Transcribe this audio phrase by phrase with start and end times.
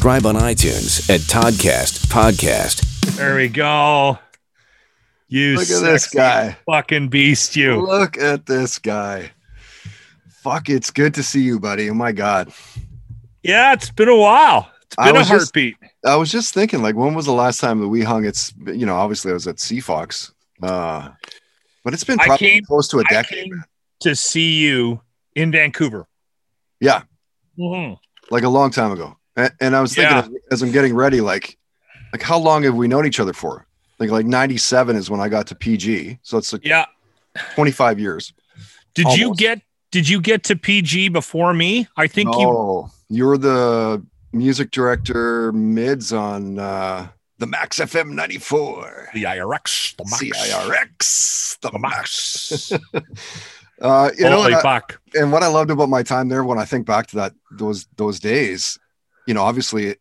[0.00, 2.80] subscribe on iTunes at Toddcast Podcast.
[3.18, 4.18] There we go.
[5.28, 6.56] You Look at this guy.
[6.64, 7.82] fucking beast, you.
[7.86, 9.30] Look at this guy.
[10.42, 11.90] Fuck, it's good to see you, buddy.
[11.90, 12.50] Oh my god.
[13.42, 14.70] Yeah, it's been a while.
[14.86, 15.76] It's been a was just- heartbeat.
[16.06, 18.24] I was just thinking, like, when was the last time that we hung?
[18.24, 20.32] It's you know, obviously I was at CFOX.
[20.62, 21.10] Uh
[21.84, 23.44] but it's been probably came- close to a decade.
[23.50, 23.64] came
[24.00, 25.02] to see you
[25.34, 26.06] in Vancouver.
[26.80, 27.02] Yeah,
[27.58, 27.98] Mhm.
[28.30, 29.18] like a long time ago.
[29.40, 30.38] And, and I was thinking Yeah.
[30.50, 31.56] as, I'm getting ready, like
[32.12, 33.66] like how long have we known each other for?
[33.98, 36.18] Like like 97 is when I got to PG.
[36.22, 36.86] So it's like Yeah.
[37.54, 38.32] 25 years.
[38.94, 41.88] Did you get did you get to PG before me?
[41.96, 48.10] I think you Oh, you were the music director mids on uh the Max FM
[48.10, 49.08] 94.
[49.14, 50.20] the IRX, the Max.
[51.62, 52.70] The The Max.
[52.72, 52.72] Max.
[53.80, 54.82] uh, you know, and, I-
[55.14, 57.86] and what I loved about my time there, when I think back to that those
[57.96, 58.78] those days,
[59.30, 60.00] you know, obviously it,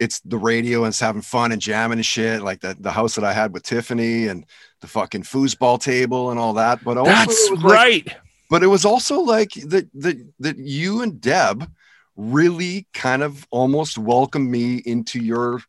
[0.00, 3.16] it's the radio and it's having fun and jamming and shit, like that the house
[3.16, 4.46] that I had with Tiffany and
[4.80, 6.82] the fucking foosball table and all that.
[6.82, 8.16] But also, That's like- right.
[8.48, 11.70] but it was also like that that that you and Deb
[12.16, 15.60] really kind of almost welcomed me into your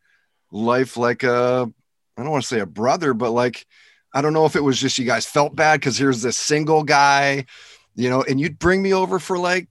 [0.49, 1.69] life like a
[2.17, 3.65] I don't want to say a brother, but like
[4.13, 6.83] I don't know if it was just you guys felt bad because here's this single
[6.83, 7.47] guy,
[7.95, 9.67] you know, and you'd bring me over for like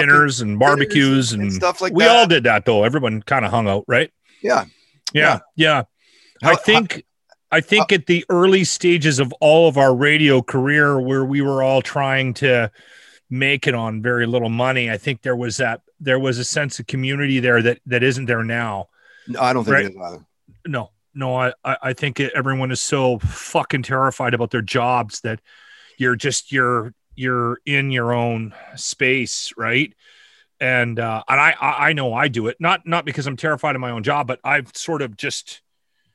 [0.00, 2.10] Dinners and barbecues and, stuff like we that.
[2.12, 2.84] We all did that though.
[2.84, 4.10] Everyone kind of hung out, right?
[4.42, 4.64] Yeah.
[5.12, 5.40] Yeah.
[5.56, 5.84] Yeah.
[6.42, 7.04] I How- think
[7.50, 11.42] I think uh at the early stages of all of our radio career where we
[11.42, 12.70] were all trying to
[13.28, 16.78] make it on very little money, I think there was that there was a sense
[16.78, 18.88] of community there that that isn't there now.
[19.28, 19.84] No, I don't think Right.
[19.84, 20.24] it is either.
[20.66, 20.90] No.
[21.14, 25.40] No, I I I think everyone is so fucking terrified about their jobs that
[25.98, 29.92] you're just you're you're in your own space, right?
[30.60, 33.74] And uh and I I I know I do it not not because I'm terrified
[33.74, 35.60] of my own job, but I've sort of just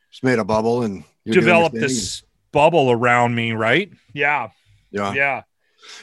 [0.09, 3.91] Just made a bubble and developed this bubble around me, right?
[4.13, 4.49] Yeah,
[4.91, 5.13] Yeah.
[5.13, 5.41] yeah.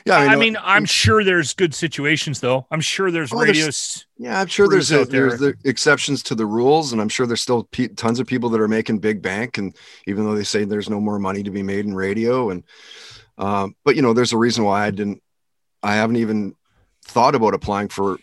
[0.06, 0.16] Yeah.
[0.16, 2.66] I, know, mean, I'm sure there's good situations though.
[2.70, 4.06] I'm sure there's Oh, radios.
[4.16, 5.28] Yeah, I'm sure there's a, there.
[5.28, 8.48] there's the exceptions to the rules, and I'm sure there's still pe- tons of people
[8.50, 9.76] that are making big bank, and
[10.06, 12.62] even though they say there's no more money to be made in radio, and
[13.38, 15.22] um, but you know, there's a reason why I didn't,
[15.82, 16.54] I haven't even
[17.04, 18.18] thought about applying for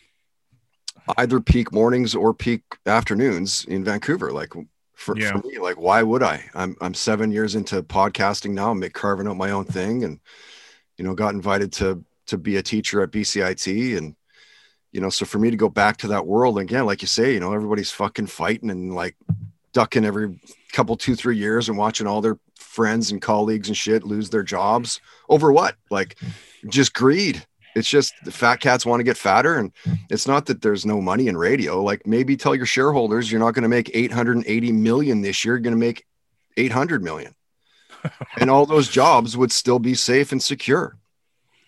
[1.18, 4.32] either peak mornings or peak afternoons in Vancouver.
[4.32, 4.54] Like
[4.94, 5.32] for, Yeah.
[5.32, 6.44] for me, like why would I?
[6.54, 8.72] I'm I'm seven years into podcasting now.
[8.72, 10.20] I'm carving out my own thing, and
[10.98, 14.16] you know, got invited to to be a teacher at BCIT, and
[14.92, 17.34] you know, so for me to go back to that world again, like you say,
[17.34, 19.16] you know, everybody's fucking fighting and like
[19.74, 20.40] ducking every
[20.74, 22.38] couple, two, three years and watching all their
[22.72, 25.76] friends and colleagues and shit lose their jobs over what?
[25.90, 26.18] Like
[26.70, 27.46] just greed.
[27.76, 29.58] It's just the fat cats want to get fatter.
[29.58, 29.72] And
[30.10, 31.84] it's not that there's no money in radio.
[31.84, 35.62] Like maybe tell your shareholders you're not going to make 880 million this year, you're
[35.62, 36.06] going to make
[36.58, 37.36] 800 million.
[38.40, 40.98] and all those jobs would still be safe and secure.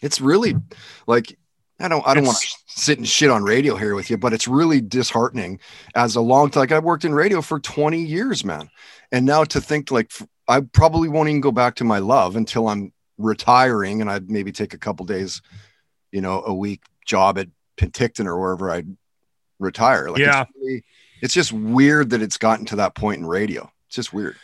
[0.02, 0.56] It's really
[1.06, 1.38] like
[1.80, 4.34] I don't I don't want to sit and shit on radio here with you, but
[4.34, 5.59] it's really disheartening
[5.96, 8.70] as a long like I've worked in radio for 20 years, man.
[9.12, 10.12] And now to think like
[10.47, 14.51] I probably won't even go back to my love until I'm retiring and I'd maybe
[14.51, 15.41] take a couple days,
[16.11, 18.95] you know, a week job at Penticton or wherever I'd
[19.59, 20.09] retire.
[20.09, 20.41] Like Yeah.
[20.41, 20.83] it's, really,
[21.21, 23.71] it's just weird that it's gotten to that point in radio.
[23.87, 24.35] It's just weird.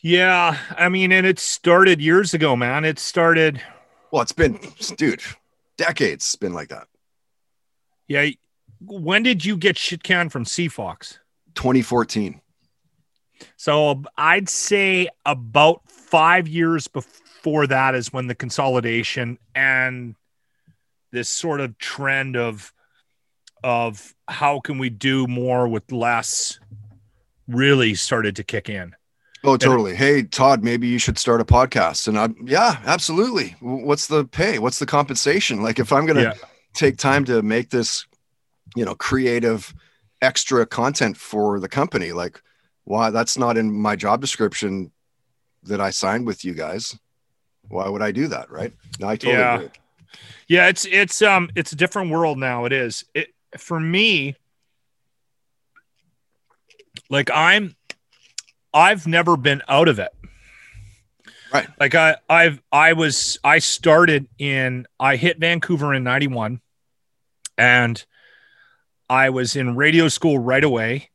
[0.00, 2.84] Yeah, I mean, and it started years ago, man.
[2.84, 3.60] It started.
[4.12, 4.60] Well, it's been
[4.96, 5.22] dude,
[5.76, 6.86] decades it's been like that.
[8.06, 8.28] Yeah.
[8.80, 11.18] When did you get shit canned from CFOX?
[11.56, 12.40] 2014.
[13.56, 20.14] So I'd say about five years before that is when the consolidation and
[21.12, 22.72] this sort of trend of
[23.64, 26.60] of how can we do more with less
[27.48, 28.94] really started to kick in.
[29.44, 29.94] Oh, totally.
[29.94, 32.08] Hey, Todd, maybe you should start a podcast.
[32.08, 33.56] And I, yeah, absolutely.
[33.60, 34.58] What's the pay?
[34.58, 35.62] What's the compensation?
[35.62, 36.34] Like, if I'm going to Yeah.
[36.74, 38.06] take time to make this,
[38.76, 39.74] you know, creative
[40.20, 42.42] extra content for the company, like,
[42.88, 44.90] why that's not in my job description
[45.64, 46.98] that I signed with you guys.
[47.68, 48.50] Why would I do that?
[48.50, 48.72] Right.
[48.98, 49.54] No, I totally Yeah.
[49.56, 49.68] agree.
[50.48, 52.64] Yeah, it's it's um it's a different world now.
[52.64, 53.04] It is.
[53.14, 54.36] It for me
[57.10, 57.76] like I'm
[58.72, 60.12] I've never been out of it.
[61.52, 61.68] Right.
[61.78, 66.62] Like I I've I was I started in I hit Vancouver in 91
[67.58, 68.02] and
[69.10, 71.10] I was in radio school right away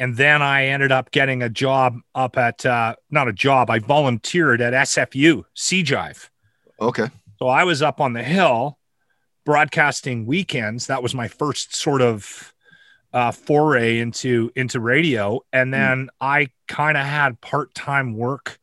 [0.00, 3.78] and then I ended up getting a job up at uh not a job, I
[3.78, 6.28] volunteered at SFU, CJSF.
[6.80, 7.08] Okay.
[7.38, 8.78] So I was up on the hill
[9.44, 10.86] broadcasting weekends.
[10.88, 12.52] That was my first sort of
[13.12, 15.80] uh, foray into into radio, and Hmm.
[15.80, 18.58] then I kind of had part time work.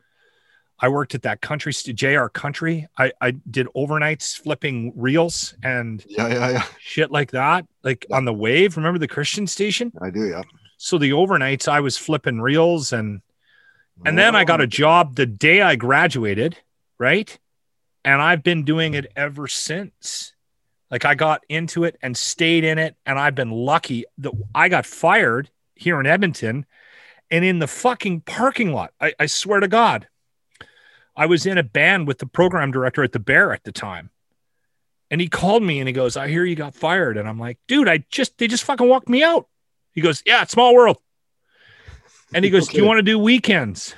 [0.80, 2.88] I worked at that country JR Country.
[2.98, 6.64] I I did overnights flipping reels and Yeah, yeah, yeah.
[6.80, 8.78] shit like that, like on the wave.
[8.78, 9.92] Remember the Christian station?
[10.02, 10.44] I do, yeah.
[10.78, 13.22] So the overnights I was flipping reels and
[14.06, 16.58] and then I got a job the day I graduated,
[17.00, 17.38] right?
[18.04, 20.34] And I've been doing it ever since.
[20.92, 24.70] Like I got into it and stayed in it, and I've been lucky that I
[24.70, 26.66] got fired here in Edmonton
[27.32, 28.94] and in the fucking parking lot.
[29.00, 30.08] I, I swear to God.
[31.16, 34.10] I was in a band with the program director at the Bear at the time.
[35.10, 37.18] And he called me and he goes, I hear you got fired.
[37.18, 39.48] And I'm like, dude, I just they just fucking walked me out.
[39.96, 40.98] He goes, Yeah, it's small world.
[42.34, 43.96] And he goes, Do you want to do weekends?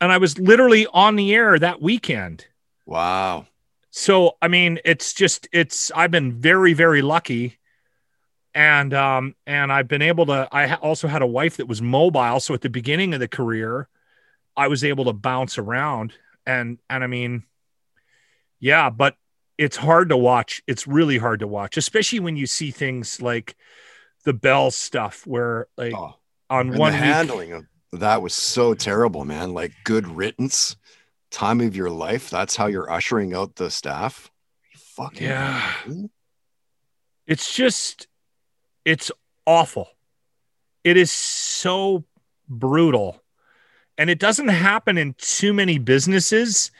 [0.00, 2.46] And I was literally on the air that weekend.
[2.86, 3.46] Wow.
[3.90, 7.58] So I mean, it's just it's I've been very very lucky,
[8.54, 10.48] and um and I've been able to.
[10.50, 13.88] I also had a wife that was mobile, so at the beginning of the career,
[14.56, 16.14] I was able to bounce around,
[16.46, 17.42] and and I mean,
[18.60, 19.16] yeah, but
[19.58, 20.62] it's hard to watch.
[20.66, 23.56] It's really hard to watch, especially when you see things like
[24.24, 26.14] the Bell stuff, where like Oh,
[26.48, 29.52] on one handling of that was so terrible, man.
[29.54, 30.76] Like good riddance,
[31.30, 32.30] time of your life.
[32.30, 34.30] That's how you're ushering out the staff.
[34.76, 35.72] Fucking Yeah.
[35.84, 36.10] kidding?
[37.26, 38.08] it's just
[38.84, 39.10] it's
[39.46, 39.88] awful
[40.84, 42.04] it is so
[42.48, 43.22] brutal
[43.98, 46.70] and it doesn't happen in too many businesses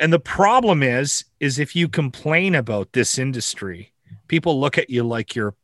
[0.00, 3.92] and the problem is is if you complain about this industry
[4.28, 5.54] people look at you like you're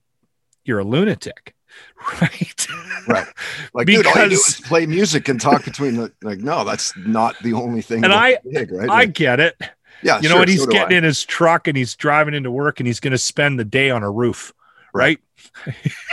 [0.64, 1.54] you're a lunatic
[2.20, 2.66] right
[3.08, 3.26] Right.
[3.72, 6.38] Like, dude, all you do Because- is play music and talk between the like.
[6.38, 8.04] No, that's not the only thing.
[8.04, 8.90] And I- big, right?
[8.90, 9.56] i Like, get it
[10.02, 10.98] yeah, you know sure, what he's so getting I.
[10.98, 13.90] in his truck and he's driving into work and he's going to spend the day
[13.90, 14.52] on a roof
[14.92, 15.18] right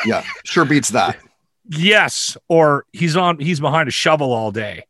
[0.06, 1.18] Yeah, sure beats that.
[1.70, 4.86] Yes, or he's on he's behind a shovel all day.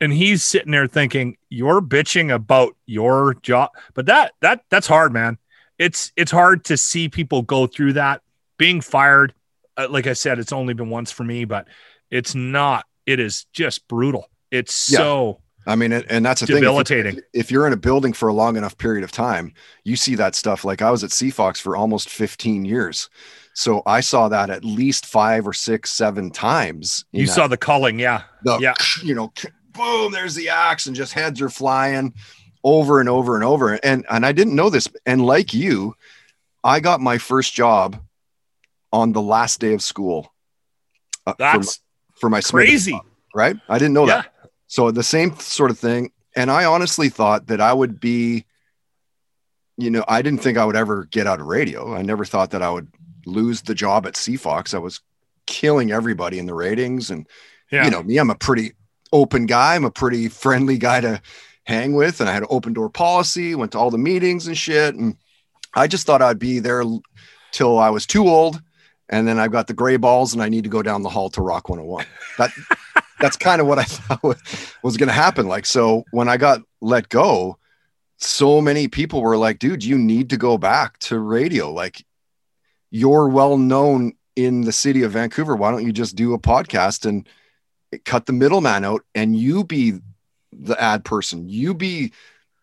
[0.00, 5.12] And he's sitting there thinking, "You're bitching about your job." But that that that's hard,
[5.12, 5.38] man.
[5.78, 8.20] It's it's hard to see people go through that.
[8.64, 9.34] Being fired,
[9.76, 11.68] uh, like I said, it's only been once for me, but
[12.10, 12.86] it's not.
[13.04, 14.30] It is just brutal.
[14.50, 14.98] It's Yeah.
[14.98, 16.56] so I mean, and, that's thing.
[16.56, 17.16] debilitating.
[17.18, 19.52] If, if you're in a building for a long enough period of time,
[19.84, 20.64] you see that stuff.
[20.64, 23.10] Like I was at CFOX for almost 15 years.
[23.52, 27.04] So I saw that at least five or six, seven times.
[27.12, 28.22] You saw the culling, yeah.
[28.44, 28.74] the, yeah.
[29.02, 29.30] you know,
[29.72, 32.14] boom, there's the axe, and just heads are flying
[32.62, 33.74] over and over and over.
[33.74, 34.88] And and I didn't know this.
[35.04, 35.94] And like you,
[36.64, 38.00] I got my first job
[38.94, 40.32] on the last day of school.
[41.26, 41.80] uh, for, That's
[42.20, 42.92] for my Smith crazy.
[42.92, 43.04] job,
[43.34, 43.56] right?
[43.68, 44.22] I didn't know Yeah.
[44.22, 44.32] that.
[44.68, 46.12] So the same sort of thing.
[46.36, 48.44] And I honestly thought that I would be,
[49.76, 51.94] you know, I didn't think I would ever get out of radio.
[51.94, 52.88] I never thought that I would
[53.26, 54.74] lose the job at CFOX.
[54.74, 55.00] I was
[55.46, 57.10] killing everybody in the ratings.
[57.10, 57.26] And,
[57.72, 57.84] Yeah.
[57.86, 58.72] you know, me, I'm a pretty
[59.12, 59.74] open guy.
[59.76, 61.20] I'm a pretty friendly guy to
[61.64, 62.20] hang with.
[62.20, 64.94] And I had an open door policy, went to all the meetings and shit.
[64.94, 65.16] And
[65.74, 66.84] I just thought I'd be there
[67.52, 68.60] till I was too old.
[69.08, 71.28] And then I've got the gray balls and I need to go down the hall
[71.30, 72.06] to Rock 101.
[72.38, 72.50] That
[73.20, 74.36] that's kind of what I thought
[74.82, 75.46] was going to happen.
[75.46, 77.58] Like, so when I got let go,
[78.18, 81.72] so many people were like, dude, you need to go back to radio.
[81.72, 82.04] Like,
[82.90, 85.56] you're well known in the city of Vancouver.
[85.56, 87.28] Why don't you just do a podcast and
[88.04, 89.94] cut the middleman out and you be
[90.52, 91.48] the ad person?
[91.48, 92.12] You be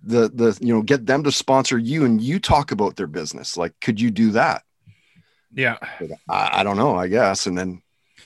[0.04, 3.58] the, the, you know, get them to sponsor you and you talk about their business.
[3.58, 4.64] Like, could you do that?
[5.54, 5.78] Yeah.
[6.30, 7.46] I, I don't know, I guess.
[7.46, 7.82] And then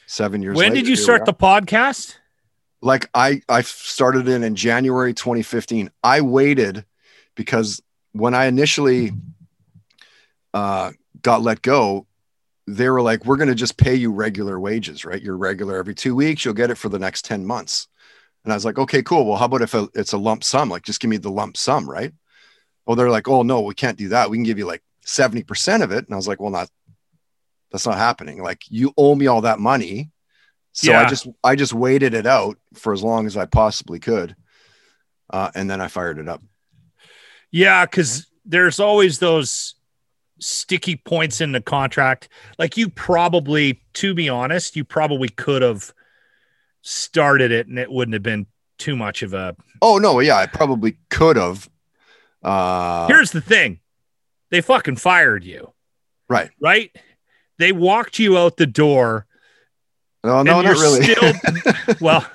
[0.06, 2.16] seven years When later, did you start the podcast?
[2.86, 5.90] like I I started in in January 2015.
[6.04, 6.86] I waited
[7.36, 7.82] because
[8.14, 9.12] when I initially
[10.54, 10.92] uh,
[11.22, 12.06] got let go,
[12.68, 15.22] they were like, "We're going to just pay you regular wages, right?
[15.22, 16.46] You're regular every two weeks.
[16.46, 17.88] You'll get it for the next 10 months."
[18.44, 19.26] And I was like, "Okay, cool.
[19.26, 20.70] Well, how about if a, it's a lump sum?
[20.70, 22.14] Like, just give me the lump sum, right?"
[22.86, 24.30] Well, they're like, "Oh no, we can't do that.
[24.30, 26.70] We can give you like 70% of it." And I was like, "Well, not
[27.72, 28.42] that's not happening.
[28.42, 30.12] Like, you owe me all that money."
[30.76, 34.36] So I just I just waited it out for as long as I possibly could,
[35.30, 36.44] uh, and then I fired it up.
[37.50, 39.76] Yeah, because there's always those
[40.40, 42.28] sticky points in the contract.
[42.60, 45.94] Like you probably, to be honest, you probably could have
[46.82, 48.46] started it and it wouldn't have been
[48.78, 49.56] too much of a.
[49.82, 51.70] Oh no, yeah, I probably could have.
[52.44, 53.80] Uh, Here's the thing
[54.52, 55.74] they fucking fired you,
[56.30, 56.52] right?
[56.62, 56.96] right?
[57.60, 59.26] They walked you out the door.
[60.24, 61.04] No, no, not really.
[61.04, 61.34] still-
[62.02, 62.26] Well,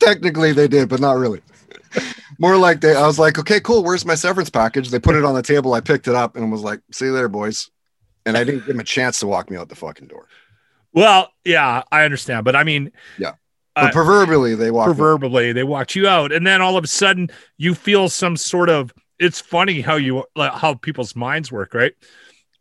[0.00, 1.40] Technically, they did, but not really.
[2.38, 2.94] More like they.
[2.94, 3.82] I was like, okay, cool.
[3.82, 4.90] Where's my severance package?
[4.90, 5.74] They put it on the table.
[5.74, 7.70] I picked it up and was like, "See you later, boys."
[8.26, 10.26] and I didn't give him a chance to walk me out the fucking door.
[10.92, 13.32] Well, yeah, I understand, but I mean, Yeah.
[13.74, 14.84] But proverbially, they walk.
[14.86, 18.68] proverbially they walked you out and then all of a sudden you feel some sort
[18.68, 21.94] of it's funny how you like, how people's minds work right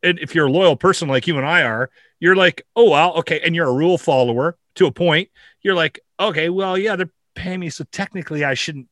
[0.04, 1.90] and if you're a loyal person like you and i are
[2.20, 5.30] you're like oh well okay and you're a rule follower to a point
[5.62, 8.88] you're like okay well yeah they're paying me so technically i shouldn't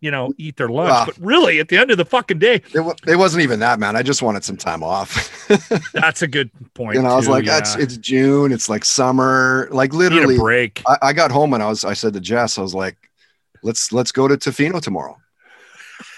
[0.00, 2.80] you know eat their lunch but really at the end of the fucking day It,
[2.80, 3.96] wa- it wasn't even that, man.
[3.96, 5.48] I just wanted some time off.
[5.92, 6.98] that's a good point.
[6.98, 7.54] and I was too, like, yeah.
[7.54, 8.52] that's it's June.
[8.52, 9.66] It's like summer.
[9.72, 12.62] Like literally, break I, I got home and I was I said to Jess, I
[12.62, 12.96] was like,
[13.64, 15.16] let's let's go to Tofino tomorrow.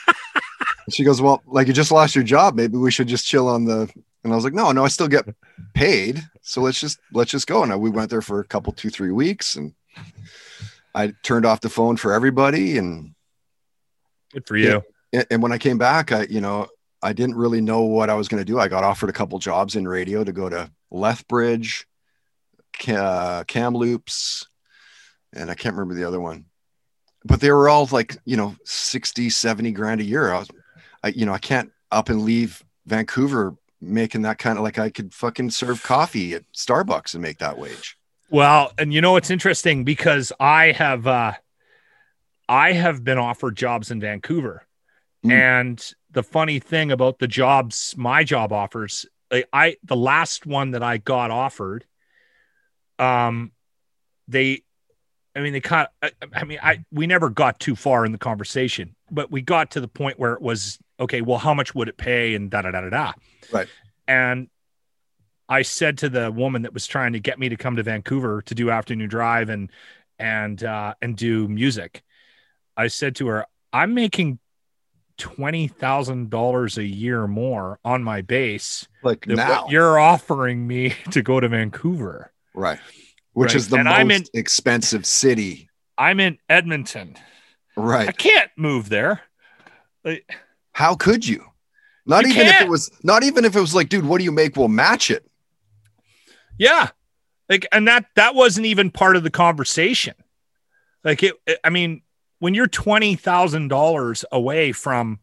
[0.91, 2.57] She goes, Well, like you just lost your job.
[2.57, 3.89] Maybe we should just chill on the
[4.23, 5.27] and I was like, No, no, I still get
[5.75, 6.23] paid.
[6.43, 7.63] So let's just let's just go.
[7.63, 9.75] And I, we went there for a couple, two, three weeks and
[10.95, 12.79] I turned off the phone for everybody.
[12.79, 13.15] And
[14.33, 16.69] good for you and and when I came back, I, you know,
[17.03, 18.59] I didn't really know what I was going to do.
[18.59, 21.87] I got offered a couple jobs in radio to go to Lethbridge,
[22.79, 24.47] Ca- uh, Kamloops,
[25.33, 26.47] and I can't remember the other one.
[27.25, 30.33] But they were all like, you know, 60, 70 grand a year.
[30.33, 30.49] I was,
[31.03, 34.91] I, you know, I can't up and leave Vancouver making that kind of like I
[34.91, 37.97] could fucking serve coffee at Starbucks and make that wage.
[38.31, 41.33] Well, and you know it's interesting because I have uh
[42.49, 44.67] I have been offered jobs in Vancouver.
[45.23, 45.33] Hmm.
[45.33, 50.73] And the funny thing about the jobs my job offers, like I the last one
[50.73, 51.85] that I got offered
[52.99, 53.53] um
[54.29, 54.63] they
[55.35, 58.13] I mean they kind of I, I mean I we never got too far in
[58.13, 61.75] the conversation, but we got to the point where it was okay, well how much
[61.75, 63.13] would it pay and da da da da da.
[63.53, 63.69] Right.
[64.07, 64.49] And
[65.49, 68.43] I said to the woman that was trying to get me to come to Vancouver
[68.43, 69.71] to do afternoon drive and
[70.19, 72.03] and uh, and do music.
[72.77, 74.39] I said to her, "I'm making
[75.19, 81.23] twenty thousand dollars a year more on my base Like now, you're offering me to
[81.23, 82.33] go to Vancouver.
[82.55, 82.79] right?
[83.33, 83.57] Which Right.
[83.57, 87.17] is the And most I'm in- expensive city, I'm in Edmonton.
[87.77, 88.09] Right?
[88.09, 89.21] I can't move there.
[90.05, 90.31] Like,
[90.81, 91.45] How could you?
[92.07, 94.25] Not You even if it was not even if it was like, dude, what do
[94.25, 94.57] you make?
[94.57, 95.27] We'll match it.
[96.59, 96.89] Yeah.
[97.51, 100.15] Like, and that that wasn't even part of the conversation.
[101.05, 102.01] Like it, it- I mean,
[102.39, 105.19] when you're twenty thousand dollars away from,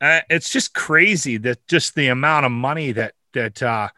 [0.00, 3.90] uh, it's just crazy that just the amount of money that that uh,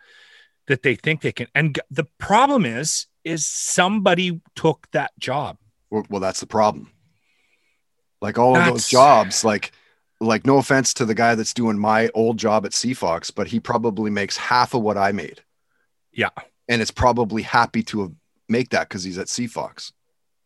[0.66, 1.46] that they think they can.
[1.54, 5.56] And the problem is, is somebody took that job.
[5.90, 6.90] Well, well, that's the problem.
[8.20, 9.70] Like all of those jobs, like
[10.24, 13.60] like no offense to the guy that's doing my old job at CFOX, but he
[13.60, 15.42] probably makes half of what I made.
[16.12, 16.30] Yeah.
[16.68, 18.12] And it's probably happy to have
[18.48, 19.92] make that because he's at CFOX.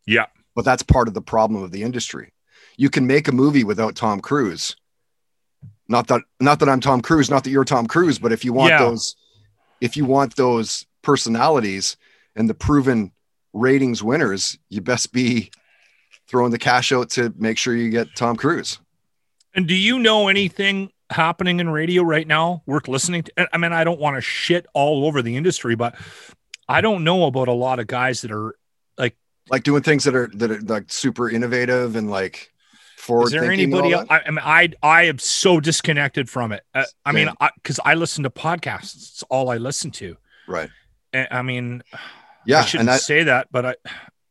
[0.07, 0.27] Yeah.
[0.55, 2.33] But that's part of the problem of the industry.
[2.77, 4.77] You can make a movie without Tom Cruise.
[5.89, 8.53] Not that not that I'm Tom Cruise, not that you're Tom Cruise, but if you
[8.53, 8.79] want Yeah.
[8.79, 9.17] those
[9.81, 11.97] if you want those personalities
[12.35, 13.13] and the proven
[13.53, 15.51] ratings winners, you best be
[16.29, 18.79] throwing the cash out to make sure you get Tom Cruise.
[19.59, 23.49] And do you know anything happening in radio right now worth listening to?
[23.53, 25.97] I mean, I don't want to shit all over the industry, but
[26.69, 28.55] I don't know about a lot of guys that are.
[28.97, 29.17] Like
[29.51, 32.53] like doing things that are that are like super innovative and like
[32.97, 33.95] forward Is there anybody?
[33.95, 34.07] Else?
[34.09, 36.63] I, I mean, I I am so disconnected from it.
[36.73, 38.95] Uh, I mean, because I, listen to podcasts.
[38.95, 40.17] It's all I listen to.
[40.47, 40.71] Right.
[41.13, 41.83] And, I mean,
[42.47, 43.75] yeah, I shouldn't And that, say that, but I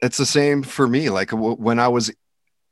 [0.01, 1.09] it's the same for me.
[1.09, 2.13] Like w- when I was,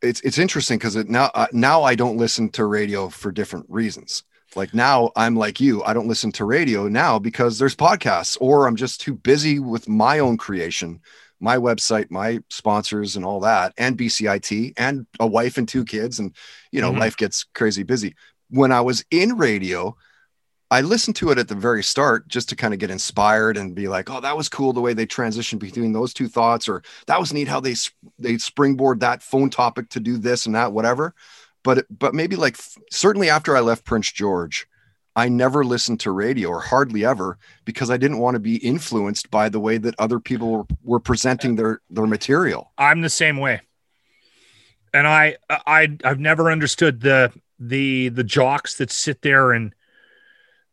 [0.01, 3.65] it's it's interesting because it now uh, now I don't listen to radio for different
[3.69, 4.23] reasons.
[4.55, 8.67] Like now I'm like you, I don't listen to radio now because there's podcasts, or
[8.67, 11.01] I'm just too busy with my own creation,
[11.39, 16.19] my website, my sponsors, and all that, and BCIT, and a wife and two kids,
[16.19, 16.35] and
[16.71, 16.99] you know Mhm.
[16.99, 18.15] life gets crazy busy.
[18.49, 19.95] When I was in radio,
[20.75, 23.73] I listened to it at the very start just to kind of get inspired and
[23.73, 26.83] be like, oh, that was cool the way they transitioned between those two thoughts, or
[27.07, 27.75] that was neat how they
[28.19, 31.15] they springboard that phone topic to do this and that, whatever.
[31.63, 32.57] But but maybe like
[32.91, 34.67] certainly after I left Prince George,
[35.15, 39.31] I never listened to radio or hardly ever because I didn't want to be influenced
[39.31, 42.73] by the way that other people were, were presenting their their material.
[42.77, 43.61] I'm the same way.
[44.93, 49.73] And I I I've never understood the the the jocks that sit there and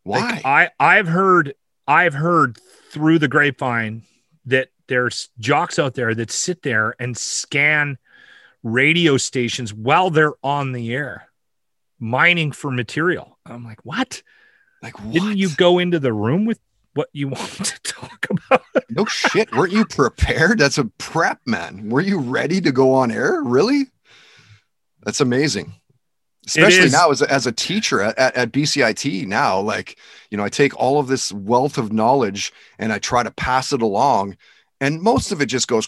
[0.03, 0.19] Why?
[0.19, 1.55] Like, I I've heard
[1.87, 2.57] I've heard
[2.91, 4.03] through the grapevine
[4.45, 7.97] that there's jocks out there that sit there and scan
[8.63, 11.29] radio stations while they're on the air,
[11.99, 13.37] mining for material.
[13.45, 14.21] I'm like, what?
[14.81, 16.59] like Didn't you go into the room with
[16.93, 18.63] what you want to talk about?
[18.89, 19.51] No shit.
[19.53, 20.59] Weren't you prepared?
[20.59, 21.89] That's a prep, man.
[21.89, 23.41] Were you ready to go on air?
[23.43, 23.85] Really?
[25.03, 25.73] That's amazing.
[26.47, 29.97] Especially now as a, as a teacher at, at, at BCIT now, like,
[30.29, 33.71] you know, I take all of this wealth of knowledge and I try to pass
[33.71, 34.37] it along
[34.81, 35.87] and most of it just goes,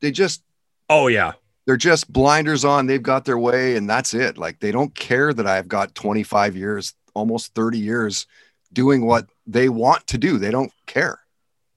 [0.00, 0.42] they just,
[0.88, 1.32] Oh yeah.
[1.66, 2.86] they're just blinders on.
[2.86, 4.36] They've got their way and that's it.
[4.36, 8.26] Like they don't care that I've got 25 years, almost 30 years
[8.72, 10.38] doing what they want to do.
[10.38, 11.20] They don't care.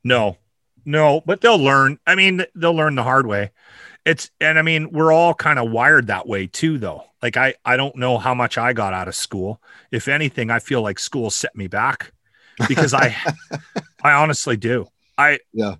[0.03, 0.37] No,
[0.85, 1.99] no, but they'll learn.
[2.05, 3.51] I mean, they'll learn the hard way.
[4.05, 7.03] It's, and I mean, we're all kind of wired that way too, though.
[7.23, 9.61] Like, I, I don't know how much I got out of school.
[9.91, 12.11] If anything, I feel like school set me back
[12.67, 13.15] because I,
[14.03, 14.87] I honestly do.
[15.17, 15.75] I, Yeah.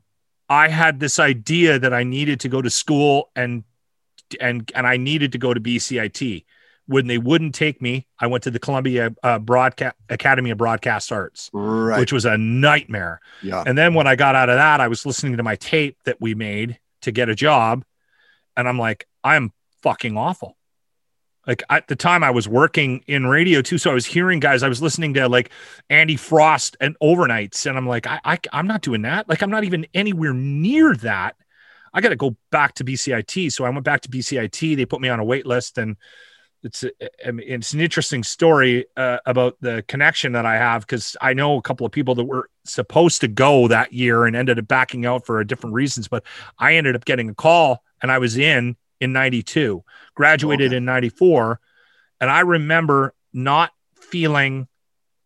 [0.49, 3.63] I had this idea that I needed to go to school and,
[4.39, 6.45] and, and I needed to go to BCIT.
[6.87, 11.11] When they wouldn't take me, I went to the Columbia uh, Broadcast Academy of Broadcast
[11.11, 11.99] Arts, Right.
[11.99, 13.21] which was a nightmare.
[13.41, 13.63] yeah.
[13.65, 16.21] And then when I got out of that, I was listening to my tape that
[16.21, 17.83] we made to get a job.
[18.57, 20.57] And I'm like, I'm fucking awful.
[21.47, 23.77] Like at the time I was working in radio too.
[23.77, 25.51] So I was hearing guys, I was listening to like
[25.89, 27.67] Andy Frost and overnights.
[27.67, 29.29] And I'm like, I, I I'm not doing that.
[29.29, 31.35] Like I'm not even anywhere near that.
[31.93, 33.53] I got to go back to BCIT.
[33.53, 34.75] So I went back to BCIT.
[34.75, 35.95] They put me on a wait list and
[36.61, 36.89] it's a,
[37.25, 41.33] I mean, it's an interesting story uh, about the connection that I have because I
[41.33, 44.67] know a couple of people that were supposed to go that year and ended up
[44.67, 46.07] backing out for different reasons.
[46.07, 46.23] But
[46.57, 49.83] I ended up getting a call and I was in in 92,
[50.13, 50.77] graduated Okay.
[50.77, 51.59] in 94.
[52.21, 54.67] And I remember not feeling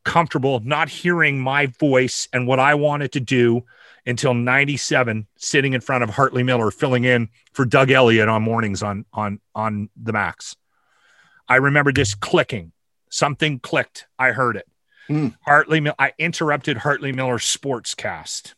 [0.06, 3.66] comfortable, not hearing my voice and what I wanted to do
[4.06, 8.82] until 97, sitting in front of Hartley Miller, filling in for Doug Elliott on mornings
[8.82, 10.56] on, on, on the max.
[11.50, 12.72] I remember just clicking.
[13.10, 14.08] Something clicked.
[14.18, 14.68] I heard it.
[15.08, 15.28] Hmm.
[15.42, 18.54] Hartley, I interrupted Hartley Miller's sportscast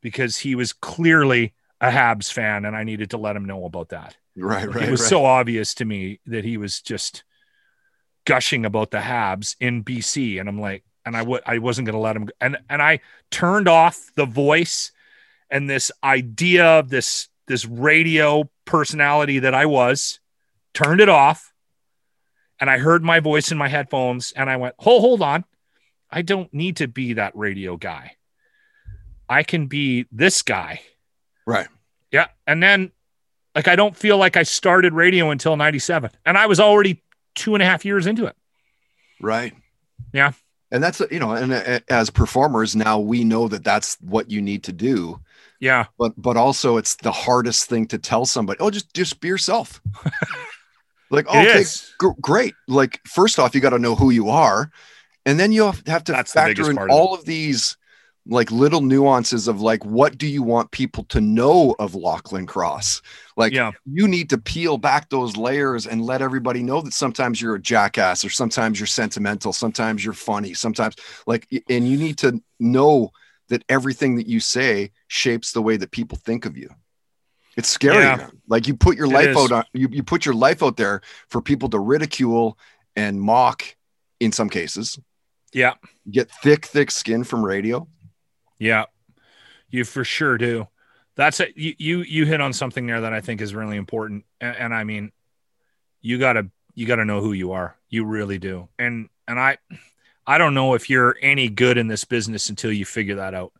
[0.00, 3.90] because he was clearly a Habs fan, and I needed to let him know about
[3.90, 4.16] that.
[4.36, 4.68] Right.
[4.68, 4.88] Right.
[4.88, 5.08] it was right.
[5.08, 7.24] so obvious to me that he was just
[8.24, 11.94] gushing about the Habs in BC, and I'm like, and I would I wasn't going
[11.94, 12.28] to let him.
[12.40, 14.92] And and I turned off the voice
[15.50, 20.18] and this idea of this this radio personality that I was,
[20.74, 21.52] turned it off,
[22.60, 25.44] and I heard my voice in my headphones, and I went, hold hold on,
[26.10, 28.16] I don't need to be that radio guy.
[29.28, 30.80] I can be this guy.
[31.46, 31.68] Right.
[32.10, 32.28] Yeah.
[32.46, 32.92] And then,
[33.54, 36.10] like, I don't feel like I started radio until 97.
[36.24, 37.02] And I was already
[37.34, 38.36] two and a half years into it.
[39.20, 39.54] Right.
[40.12, 40.32] Yeah.
[40.70, 44.42] And that's, you know, and uh, as performers now we know that that's what you
[44.42, 45.20] need to do.
[45.60, 45.86] Yeah.
[45.98, 49.80] But, but also it's the hardest thing to tell somebody, oh, just, just be yourself.
[51.10, 51.64] like, It okay,
[51.98, 52.54] gr- great.
[52.68, 54.70] Like, first off, you got to know who you are.
[55.24, 57.76] And then you have to That's factor in part of all of these
[58.28, 63.00] like little nuances of like, what do you want people to know of Lachlan Cross?
[63.36, 63.70] Like, Yeah.
[63.84, 67.60] you need to peel back those layers and let everybody know that sometimes you're a
[67.60, 73.10] jackass or sometimes you're sentimental sometimes you're funny sometimes like and you need to know
[73.48, 76.68] that everything that you say shapes the way that people think of you
[77.56, 78.28] it's scary Yeah.
[78.48, 79.36] like you put your It life is.
[79.36, 82.58] out on you, you put your life out there for people to ridicule
[82.96, 83.62] and mock
[84.18, 84.98] in some cases
[85.52, 85.74] Yeah.
[86.10, 87.86] get thick thick skin from radio
[88.58, 88.84] Yeah.
[89.70, 90.68] You for sure do.
[91.16, 91.56] That's it.
[91.56, 94.24] You, you, you hit on something there that I think is really important.
[94.40, 95.12] And, and I mean,
[96.02, 97.76] you gotta, you gotta know who you are.
[97.88, 98.68] You really do.
[98.78, 99.58] And, and I,
[100.26, 103.52] I don't know if you're any good in this business until you figure that out.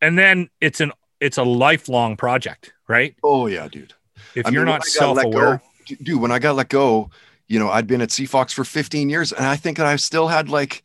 [0.00, 3.14] And then it's an, it's a lifelong project, right?
[3.22, 3.92] oh yeah dude
[4.34, 7.10] If I you're mean, not self-aware, go- dude, when I got let go,
[7.46, 10.28] you know, I'd been at CFox for 15 years and I think that I still
[10.28, 10.82] had like,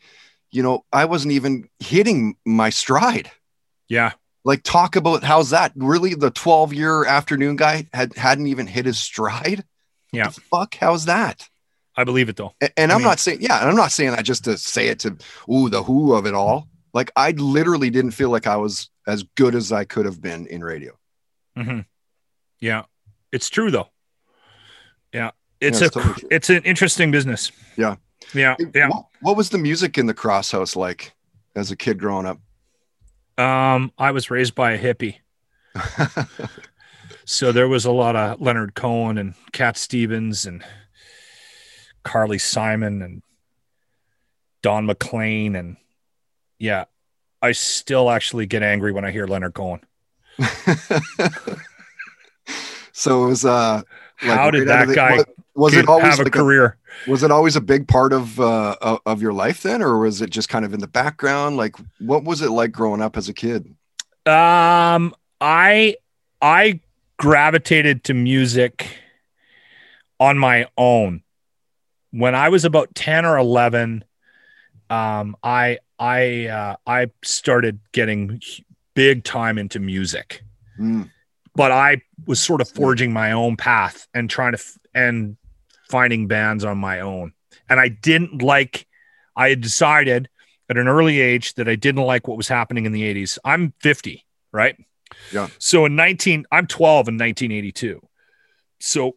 [0.56, 3.30] you know, I wasn't even hitting my stride.
[3.90, 4.14] yeah,
[4.44, 8.86] Like talk about how's that really the 12 year afternoon guy had hadn't even hit
[8.86, 9.64] his stride.
[10.12, 10.30] Yeah.
[10.30, 10.76] fuck.
[10.76, 11.50] How's that?
[11.98, 12.54] I believe it though.
[12.78, 14.88] And, I I'm mean- not saying, yeah, and I'm not saying that just to say
[14.88, 15.18] it to,
[15.52, 16.68] ooh, the who of it all.
[16.94, 20.48] Like I literally didn't feel like I was as good as I could have been
[20.48, 20.94] in radio.
[21.58, 21.82] hmm
[22.62, 22.84] Yeah,
[23.34, 23.90] it's true though.
[25.14, 27.52] Yeah, it's Yeah, a it's totally it's an interesting business.
[27.78, 27.96] Yeah.
[28.34, 28.90] Yeah, yeah.
[28.90, 31.14] What, what was the music in the cross house like
[31.56, 32.40] as a kid growing up?
[33.38, 35.18] Um, I was raised by a hippie,
[37.26, 40.64] so there was a lot of Leonard Cohen and Cat Stevens and
[42.04, 43.22] Carly Simon and
[44.62, 45.78] Don McLean and
[46.58, 46.86] yeah,
[47.42, 49.82] I still actually get angry when I hear Leonard Cohen.
[52.92, 53.82] so it was uh
[54.22, 55.24] like How did right that guy
[55.56, 56.78] was it always have a like a- career?
[57.08, 60.30] was it always a big part of uh of- your life then or was it
[60.30, 63.34] just kind of in the background like what was it like growing up as a
[63.34, 63.74] kid
[64.26, 65.96] Um, I
[66.42, 66.80] I
[67.18, 68.88] gravitated to music
[70.20, 71.22] on my own.
[72.12, 74.04] when I was about 10 or 11,
[74.90, 78.40] um, I I uh, I started getting
[78.94, 80.42] big time into music,
[80.80, 81.10] Mm,
[81.56, 85.36] but I was sort of forging my own path and trying to f- and
[85.96, 87.32] finding bands on my own.
[87.70, 88.86] And I didn't like.
[89.38, 90.28] I had decided
[90.70, 93.38] at an early age that I didn't like what was happening in the 80s.
[93.46, 94.76] I'm 50, right?
[95.32, 95.48] Yeah.
[95.58, 98.02] So in 19, I'm 12 in 1982.
[98.80, 99.16] So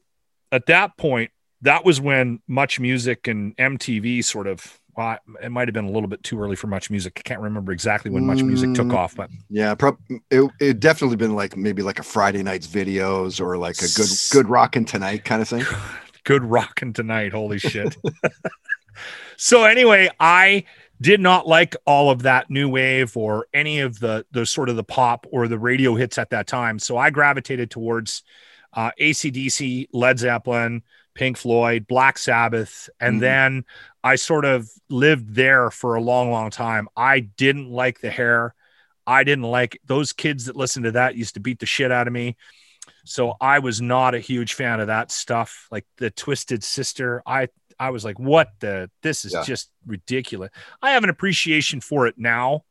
[0.53, 1.31] at that point,
[1.63, 4.79] that was when Much Music and MTV sort of.
[4.97, 7.13] Well, it might have been a little bit too early for Much Music.
[7.17, 8.97] I can't remember exactly when Much Music took Mm.
[8.97, 9.99] off, but yeah, prob-
[10.31, 14.11] it it definitely been like maybe like a Friday night's videos or like a good
[14.33, 15.65] good rockin' tonight kind of thing.
[16.29, 17.33] good rocking tonight.
[17.33, 17.97] Holy shit.
[19.39, 20.65] so anyway, I
[21.01, 24.77] did not like all of that new wave or any of the the sort of
[24.77, 26.79] the pop or the radio hits at that time.
[26.79, 28.23] So I gravitated towards
[28.75, 30.83] uh, ACDC, Led Zeppelin,
[31.15, 33.21] Pink Floyd, Black Sabbath, and Mhm.
[33.21, 33.65] then
[34.05, 36.89] I sort of lived there for a long, long time.
[36.95, 38.55] I didn't like the hair.
[39.07, 42.07] I didn't like those kids that listened to that used to beat the shit out
[42.07, 42.37] of me.
[43.09, 45.67] So I was not a huge fan of that stuff.
[45.71, 47.49] Like the Twisted Sister, I
[47.81, 49.45] I was like, what the this is Yeah.
[49.45, 50.51] just ridiculous.
[50.83, 52.65] I have an appreciation for it now,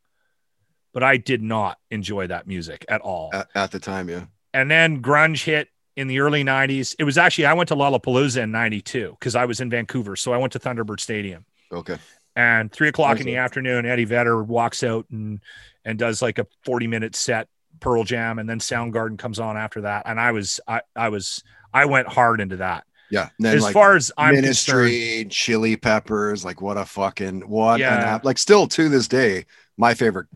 [0.93, 3.30] but I did not enjoy that music at all.
[3.34, 4.26] At, at the time, yeah.
[4.54, 6.95] and then grunge hit in the early 90s.
[7.00, 10.15] It was actually I went to Lollapalooza in 92 because I was in Vancouver.
[10.15, 11.97] So I went to Thunderbird Stadium Okay.
[12.36, 15.39] and three o'clock in the afternoon, Eddie Vedder walks out and
[15.86, 17.47] and does like a 40 minute set,
[17.80, 20.04] Pearl Jam, and then Soundgarden comes on after that.
[20.06, 22.86] And I was I I was I went hard into that.
[23.10, 23.30] Yeah.
[23.40, 27.86] Then as like far as I'm Ministry, Chili Peppers, like what a fucking what an
[27.86, 28.26] app.
[28.26, 29.46] Like still to this day,
[29.78, 30.28] my favorite.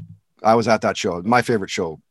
[0.43, 1.21] I was at that show.
[1.21, 2.01] My favorite show.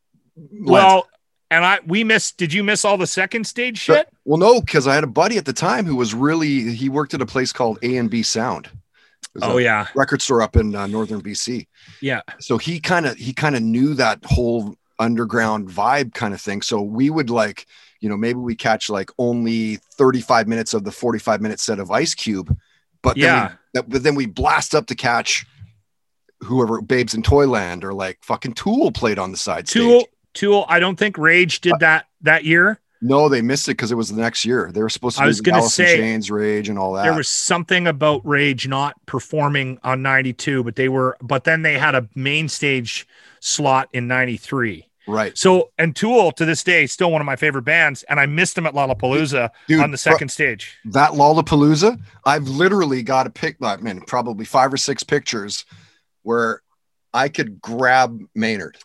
[0.61, 1.09] well,
[1.51, 2.37] and I we missed.
[2.37, 4.09] Did you miss all the second stage shit?
[4.25, 7.15] Well, no, because I had a buddy at the time who was really he worked
[7.15, 8.69] at a place called A and B Sound.
[9.43, 11.67] Oh yeah, record store up in uh, northern BC.
[12.01, 12.23] yeah.
[12.41, 16.63] So he kind of he kind of knew that whole underground vibe kind of thing.
[16.63, 17.67] So we would like,
[18.01, 21.91] you know, maybe we catch like only 35 minutes of the 45 minute set of
[21.91, 22.57] Ice Cube,
[23.03, 23.53] but then Yeah.
[23.75, 25.47] we, but then we blast up to catch
[26.43, 30.11] whoever Babes in Toyland or like fucking Tool played on the side Tool, stage.
[30.35, 30.65] Tool.
[30.69, 32.79] I don't think Rage did uh, that that year.
[33.03, 34.71] No, they missed it because it was the next year.
[34.73, 37.05] They were supposed to I was gonna say, Chains, Rage, and all that.
[37.05, 41.79] There was something about Rage not performing on 92, but they were, but then they
[41.79, 43.09] had a main stage
[43.41, 44.87] slot in 93.
[45.07, 48.03] Right, So, and Tool to this day, still one of my favorite bands.
[48.05, 49.81] And I missed them at Lollapalooza dude.
[49.81, 50.79] on the second stage.
[50.87, 53.57] that Lollapalooza, I've literally got a pic.
[53.63, 55.65] I mean, probably five or six pictures
[56.23, 56.63] where
[57.13, 58.77] I could grab Maynard.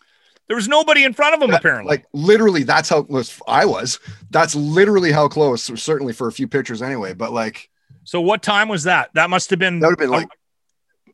[0.48, 1.90] There was nobody in front of him, That- apparently.
[1.90, 3.98] Like literally, that's how close I was.
[4.30, 5.64] That's literally how close.
[5.64, 7.14] Certainly for a few pictures, anyway.
[7.14, 7.68] But like
[8.04, 9.10] so, what time was that?
[9.14, 10.28] That must have been that would have been like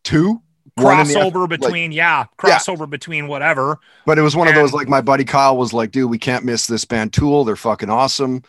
[0.05, 0.43] two
[0.77, 3.79] in the crossover between, yeah, crossover between whatever.
[4.07, 6.45] But it was one of those like my buddy Kyle was like, dude, we can't
[6.45, 7.45] miss this band Tool.
[7.45, 8.43] They're fucking awesome.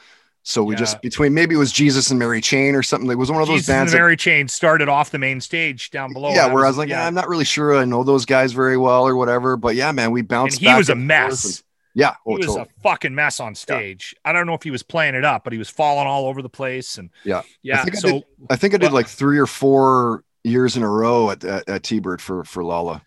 [0.46, 0.80] So we Yeah.
[0.80, 3.10] just between maybe it was Jesus and Mary Chain or something.
[3.10, 3.92] It was one of those Jesus and bands.
[3.94, 6.30] that- Mary Chain started off the main stage down below.
[6.32, 8.52] yeah, That where I was like, yeah, I'm not really sure I know those guys
[8.52, 9.56] very well or whatever.
[9.56, 10.60] But yeah, man, we and bounced.
[10.60, 11.46] he back was a mess.
[11.46, 11.64] and-
[11.96, 12.68] yeah, oh, he was totally.
[12.78, 14.16] a fucking mess on stage.
[14.26, 16.42] I don't know if he was playing it up, but he was falling all over
[16.42, 16.98] the place.
[16.98, 17.38] And Yeah.
[17.40, 17.84] I yeah.
[17.88, 20.89] I So did- I think I did Well- like three or four years in a
[20.89, 23.01] row at at, at T-Bird for for Lala.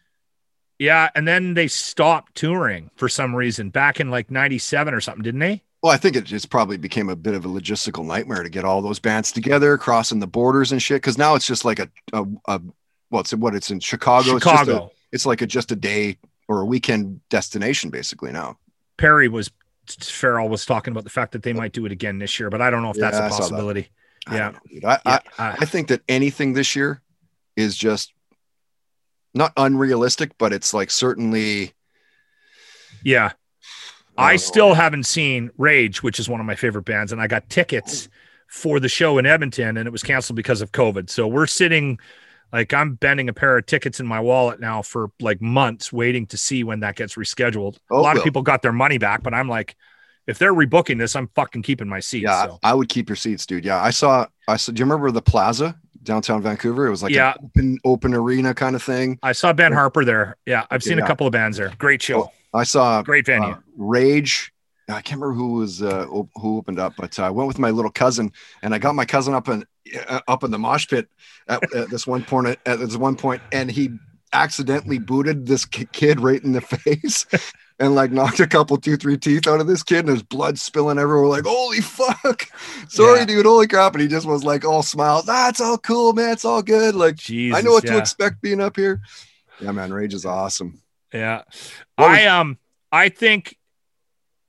[0.79, 5.23] yeah, and then they stopped touring for some reason back in like '97 or something,
[5.23, 5.63] didn't they?
[5.83, 8.65] Well, I think it just probably became a bit of a logistical nightmare to get
[8.65, 10.97] all those bands together, crossing the borders and shit.
[10.97, 12.61] Because now it's just like a, a, a
[13.11, 14.37] well, it's what it's in Chicago.
[14.37, 14.91] It's, just a, Chicago.
[15.13, 16.19] it's like a just a day
[16.49, 18.59] or a weekend destination basically now.
[18.99, 19.51] Perry was
[20.01, 22.61] Farrell was talking about the fact that they might do it again this year, but
[22.63, 23.63] I don't know if that's Yeah, a I saw that.
[23.67, 23.89] possibility.
[24.31, 24.53] Yeah.
[24.85, 27.03] I, Yeah, I, I think that anything this year
[27.57, 28.13] is just
[29.35, 31.73] not unrealistic, but it's like certainly.
[33.05, 33.33] yeah.
[34.19, 34.37] I I don't know.
[34.39, 38.09] still haven't seen Rage, which is one of my favorite bands, and I got tickets
[38.49, 41.11] for the show in Edmonton, and it was canceled because of COVID.
[41.11, 41.99] So we're sitting,
[42.53, 46.27] like, I'm bending a pair of tickets in my wallet now for like months, waiting
[46.29, 47.77] to see when that gets rescheduled.
[47.91, 48.19] Oh, a lot well.
[48.19, 49.77] of people got their money back, but I'm like,
[50.27, 52.23] if they're rebooking this, I'm fucking keeping my seat.
[52.23, 52.59] Yeah, so.
[52.63, 53.65] I would keep your seats, dude.
[53.65, 54.27] Yeah, I saw.
[54.49, 54.73] I saw.
[54.73, 56.87] Do you remember the Plaza downtown Vancouver?
[56.87, 57.35] It was like Yeah.
[57.35, 59.19] an open open arena kind of thing.
[59.23, 60.37] I saw Ben Harper there.
[60.47, 61.05] Yeah, I've seen Yeah.
[61.05, 61.73] a couple of bands there.
[61.79, 63.51] Great show, I saw great venue.
[63.51, 64.53] uh, Rage.
[64.89, 67.59] I can't remember who was uh, op- who opened up, but uh, I went with
[67.59, 68.31] my little cousin,
[68.63, 69.65] and I got my cousin up in
[70.09, 71.09] uh, up in the mosh pit
[71.49, 72.57] at, at this one point.
[72.65, 73.91] At this one point, and he
[74.33, 77.27] accidentally booted this ki- kid right in the face.
[77.79, 80.59] And like knocked a couple two three teeth out of this kid and there's blood
[80.59, 82.45] spilling everywhere we're like holy fuck
[82.89, 83.25] sorry Yeah.
[83.27, 86.45] dude holy crap and he just was like all smiles that's all cool man it's
[86.45, 89.01] all good like Jesus, i know what to expect being up here
[89.61, 90.81] yeah man rage is awesome
[91.13, 91.43] Yeah.
[91.97, 92.59] What was- I um
[92.93, 93.57] I think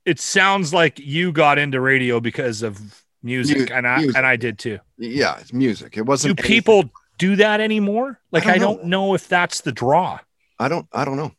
[0.04, 2.80] it sounds like you got into radio because of
[3.22, 4.16] music Mu- and I music.
[4.16, 4.78] and I did too.
[4.96, 6.50] yeah it's music it wasn't anything.
[6.50, 8.18] people do that anymore?
[8.32, 10.18] Like don't I don't know if that's the draw.
[10.58, 11.32] i don't i don't know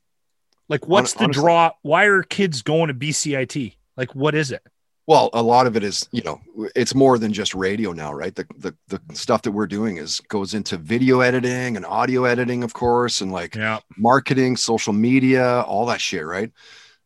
[0.69, 1.41] Like what's Hon- the honestly.
[1.41, 1.71] draw?
[1.81, 3.75] Why are kids going to BCIT?
[3.97, 4.61] Like what is it?
[5.07, 6.39] well a lot of it is you know
[6.75, 10.19] it's more than just radio now right the, the the stuff that we're doing is
[10.27, 13.79] goes into video editing and audio editing of course and like Yeah.
[13.97, 16.51] marketing, social media, all that shit, right?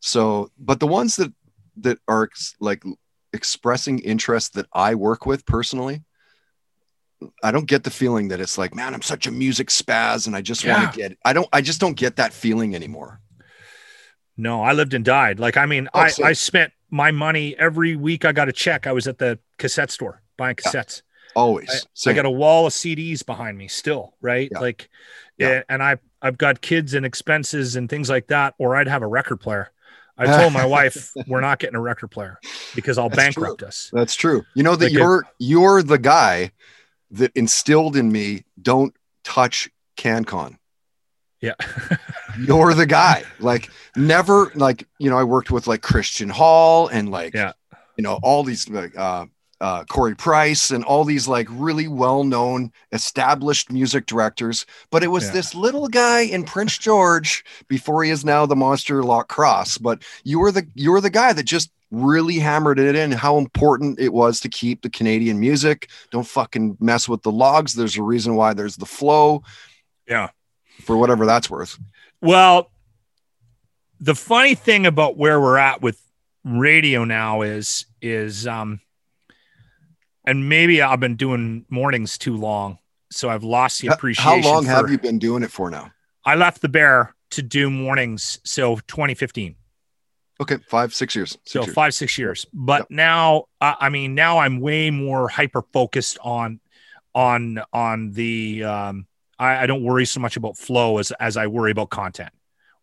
[0.01, 1.31] So, but the ones that
[1.77, 2.83] that are ex- like
[3.31, 6.03] expressing interest that I work with personally,
[7.41, 10.35] I don't get the feeling that it's like, man, I'm such a music spaz and
[10.35, 10.73] I just Yeah.
[10.77, 13.21] want to get I don't I just don't get that feeling anymore.
[14.37, 15.39] No, I lived and died.
[15.39, 16.11] Like I mean, Oh, I.
[16.23, 18.87] I spent my money every week I got a check.
[18.87, 20.71] I was at the cassette store buying Yeah.
[20.71, 21.01] cassettes.
[21.35, 21.69] Always.
[21.69, 22.15] I Same.
[22.15, 24.49] got a wall of CDs behind me still, right?
[24.51, 24.59] Yeah.
[24.59, 24.89] Like,
[25.37, 25.49] Yeah.
[25.49, 25.61] yeah.
[25.69, 29.07] and I I've got kids and expenses and things like that, or I'd have a
[29.07, 29.71] record player.
[30.17, 32.39] I told my wife we're not getting a record player
[32.75, 33.89] because I'll That's bankrupt us.
[33.91, 34.43] That's true.
[34.53, 36.51] You know that Like you're you're the guy
[37.11, 40.57] that instilled in me don't touch CanCon.
[41.43, 41.55] Yeah.
[42.39, 43.23] you're the guy.
[43.39, 47.51] Like never like, you know, I worked with like Christian Hall and like Yeah.
[47.97, 49.25] you know, all these like uh
[49.59, 55.25] uh Corey Price and all these like really well-known established music directors, but it was
[55.25, 55.31] Yeah.
[55.33, 59.79] this little guy in Prince George before he is now the monster Lock Cross.
[59.79, 63.37] But you were the you were the guy that just really hammered it in how
[63.37, 65.89] important it was to keep the Canadian music.
[66.09, 67.73] Don't fucking mess with the logs.
[67.75, 69.43] There's a reason why there's the flow.
[70.07, 70.29] Yeah.
[70.83, 71.77] For whatever that's worth.
[72.21, 72.69] Well,
[73.99, 75.99] the funny thing about where we're at with
[76.43, 78.79] radio now is is um
[80.25, 82.79] and maybe I've been doing mornings too long,
[83.11, 84.43] so I've lost the appreciation.
[84.43, 85.91] How long for- have you been doing it for now?
[86.25, 89.55] I left the bear to do mornings, so 2015.
[90.41, 91.31] Okay, five, six years.
[91.31, 91.73] Six so years.
[91.73, 92.87] five six years but Yep.
[92.91, 96.59] now uh, i mean now i'm way more hyper focused on
[97.15, 99.05] on on the um
[99.43, 102.31] I, I don't worry so much about flow as as i worry about content.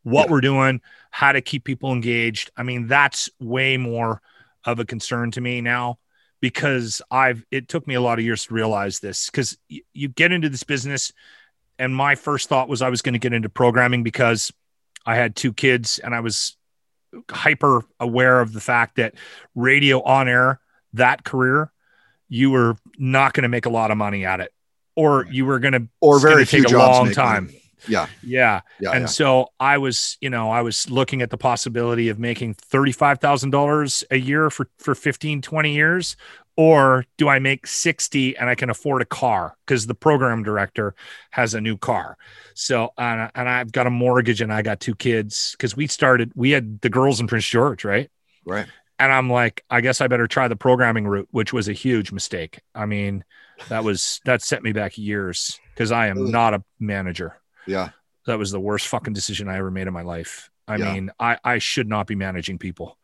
[0.02, 0.32] What Yeah.
[0.32, 2.50] we're doing how to keep people engaged.
[2.56, 4.20] I mean that's way more
[4.64, 5.98] of a concern to me now
[6.40, 10.08] because i've it took me a lot of years to realize this because y- you
[10.08, 11.12] get into this business
[11.78, 14.52] and my first thought was i was going to get into programming because
[15.06, 16.56] i had two kids and i was
[17.30, 19.14] hyper aware of the fact that
[19.54, 20.60] radio on air
[20.92, 21.72] that career
[22.28, 24.52] you were not going to make a lot of money at it
[24.96, 27.60] or you were going to or very few take a long time money.
[27.88, 29.06] Yeah, yeah yeah, and yeah.
[29.06, 34.18] so I was, you know, I was looking at the possibility of making $35,000 a
[34.18, 36.16] year for, for 15, 20 years.
[36.56, 39.56] Or do I make 60 and I can afford a car?
[39.64, 40.94] Because the program director
[41.30, 42.18] has a new car.
[42.54, 46.32] So, and, and I've got a mortgage and I got two kids because we started,
[46.34, 48.10] we had the girls in Prince George, right?
[48.44, 48.66] right.
[48.98, 52.12] And I'm like, I guess I better try the programming route, which was a huge
[52.12, 52.60] mistake.
[52.74, 53.24] I mean,
[53.68, 57.90] that was, that set me back years because I am not a manager Yeah,
[58.26, 60.50] that was the worst fucking decision I ever made in my life.
[60.66, 60.92] I Yeah.
[60.92, 62.98] mean, I, I should not be managing people.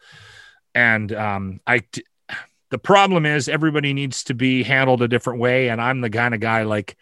[0.74, 1.82] And um, I,
[2.70, 5.68] the problem is everybody needs to be handled a different way.
[5.68, 6.96] And I'm the kind of guy like,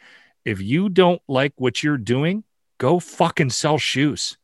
[0.44, 2.44] if you don't like what you're doing,
[2.78, 4.36] go fucking sell shoes.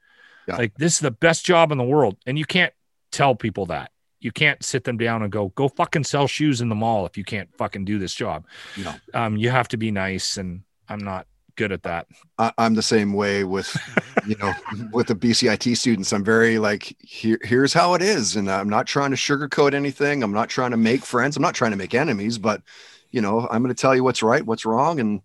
[0.48, 0.56] Yeah.
[0.56, 2.16] Like this is the best job in the world.
[2.26, 2.72] And you can't
[3.12, 3.92] tell people that.
[4.20, 7.16] You can't sit them down and go, go fucking sell shoes in the mall if
[7.16, 8.46] you can't fucking do this job.
[8.76, 8.94] No.
[9.14, 10.36] Um, you have to be nice.
[10.36, 12.06] And I'm not good at that.
[12.38, 13.76] I, I'm the same way with,
[14.26, 14.52] you know,
[14.92, 16.12] with the BCIT students.
[16.12, 20.22] I'm very like, here, here's how it is, and I'm not trying to sugarcoat anything.
[20.22, 21.36] I'm not trying to make friends.
[21.36, 22.62] I'm not trying to make enemies, but
[23.10, 25.20] you know, I'm going to tell you what's right, what's wrong, and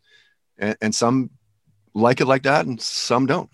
[0.58, 1.30] and, and some
[1.94, 3.50] like it like that, and some don't.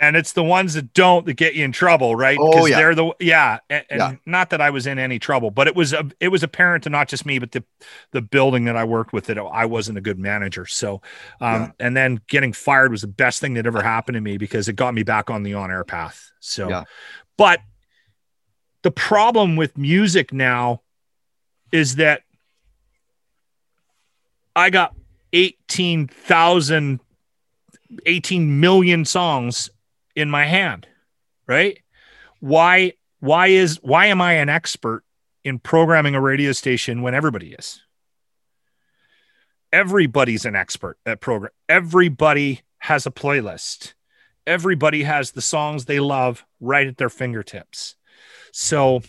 [0.00, 2.38] And it's the ones that don't that get you in trouble, right?
[2.40, 2.76] Oh, yeah.
[2.76, 4.14] they're the yeah, and, and Yeah.
[4.26, 6.90] not that I was in any trouble, but it was a, it was apparent to
[6.90, 7.64] not just me, but the
[8.12, 10.66] the building that I worked with that I wasn't a good manager.
[10.66, 11.02] So,
[11.40, 11.70] um, Yeah.
[11.80, 14.74] and then getting fired was the best thing that ever happened to me because it
[14.76, 16.30] got me back on the on air path.
[16.40, 16.84] So, Yeah.
[17.36, 17.60] but
[18.82, 20.82] the problem with music now
[21.72, 22.22] is that
[24.54, 24.94] I got
[25.32, 27.00] 18,000
[28.06, 29.70] 18 million songs
[30.18, 30.86] in my hand,
[31.46, 31.78] right?
[32.40, 35.04] Why why is why am I an expert
[35.44, 37.80] in programming a radio station when everybody is?
[39.72, 41.52] Everybody's an expert at program.
[41.68, 43.94] Everybody has a playlist.
[44.48, 47.94] everybody has the songs they love right at their fingertips.
[48.50, 49.02] So,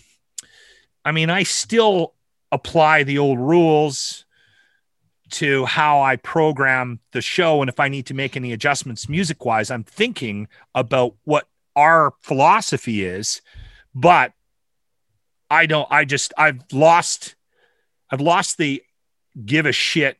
[1.05, 2.13] I mean, I still
[2.51, 4.25] apply the old rules
[5.31, 7.61] to how I program the show.
[7.61, 12.13] And if I need to make any adjustments music wise, I'm thinking about what our
[12.21, 13.41] philosophy is.
[13.93, 14.33] But
[15.49, 17.35] I don't, I just, I've lost,
[18.11, 18.83] I've lost the
[19.45, 20.17] give a shit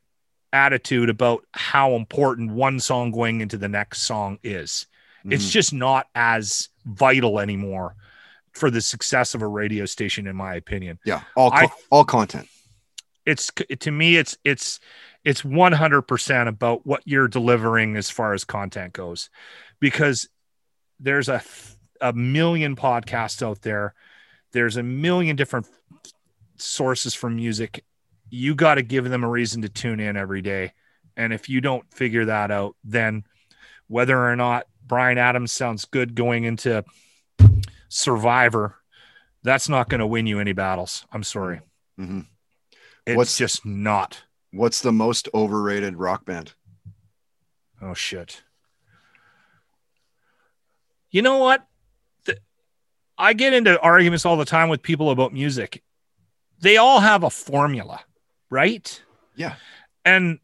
[0.52, 4.88] attitude about how important one song going into the next song is.
[5.20, 5.34] Mm-hmm.
[5.34, 7.96] It's just not as vital anymore
[8.54, 11.00] for the success of a radio station, in my opinion.
[11.06, 12.48] Yeah, all co- I, all content.
[13.30, 14.80] It's to me, it's it's
[15.24, 19.30] it's one hundred percent about what you're delivering as far as content goes,
[19.80, 20.28] because
[21.00, 21.42] there's a
[22.02, 23.94] a million podcasts out there.
[24.52, 25.68] There's a million different
[26.58, 27.86] sources for music.
[28.30, 30.74] You got to give them a reason to tune in every day.
[31.16, 33.26] And if you don't figure that out, then
[33.88, 36.84] whether or not Bryan Adams sounds good going into
[37.90, 38.76] Survivor,
[39.44, 41.06] that's not going to win you any battles.
[41.12, 41.62] I'm sorry.
[42.00, 42.22] Mm-hmm.
[43.10, 44.22] It's what's, just not.
[44.52, 46.54] What's the most overrated rock band?
[47.82, 48.44] Oh, shit.
[51.10, 51.66] You know what?
[52.26, 52.38] The,
[53.18, 55.82] I get into arguments all the time with people about music.
[56.62, 58.02] They all have a formula,
[58.52, 59.02] right?
[59.36, 59.56] Yeah.
[60.06, 60.38] And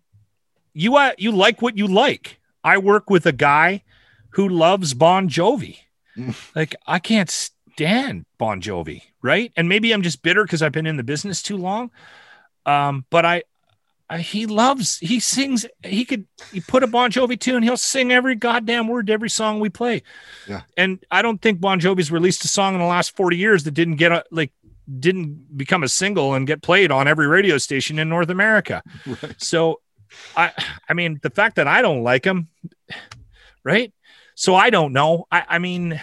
[0.73, 2.39] you uh, you like what you like.
[2.63, 3.83] I work with a guy
[4.31, 5.77] who loves Bon Jovi.
[6.55, 9.51] like I can't stand Bon Jovi, right?
[9.55, 11.91] And maybe I'm just bitter because I've been in the business too long.
[12.65, 13.43] Um, but I,
[14.09, 18.11] I, he loves he sings he could you put a Bon Jovi tune he'll sing
[18.11, 20.03] every goddamn word to every song we play.
[20.47, 20.61] Yeah.
[20.77, 23.71] And I don't think Bon Jovi's released a song in the last 40 years that
[23.71, 24.51] didn't get a like
[24.99, 28.83] didn't become a single and get played on every radio station in North America.
[29.05, 29.41] Right.
[29.41, 29.81] So
[30.37, 30.51] I
[30.87, 32.49] I mean the fact that I don't like him
[33.65, 33.91] right?
[34.35, 35.27] So I don't know.
[35.29, 35.99] I, I mean,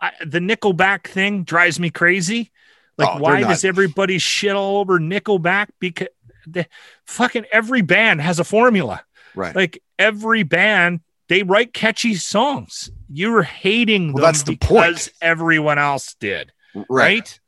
[0.00, 2.52] I, the Nickelback thing drives me crazy.
[2.98, 5.68] Like, oh, why does everybody shit all over Nickelback?
[5.80, 6.08] Because
[6.46, 6.66] the
[7.06, 9.04] fucking every band has a formula.
[9.34, 9.54] Right.
[9.54, 12.90] Like every band, they write catchy songs.
[13.10, 15.12] You're hating well, them that's the because point.
[15.22, 16.52] everyone else did.
[16.74, 17.38] Right.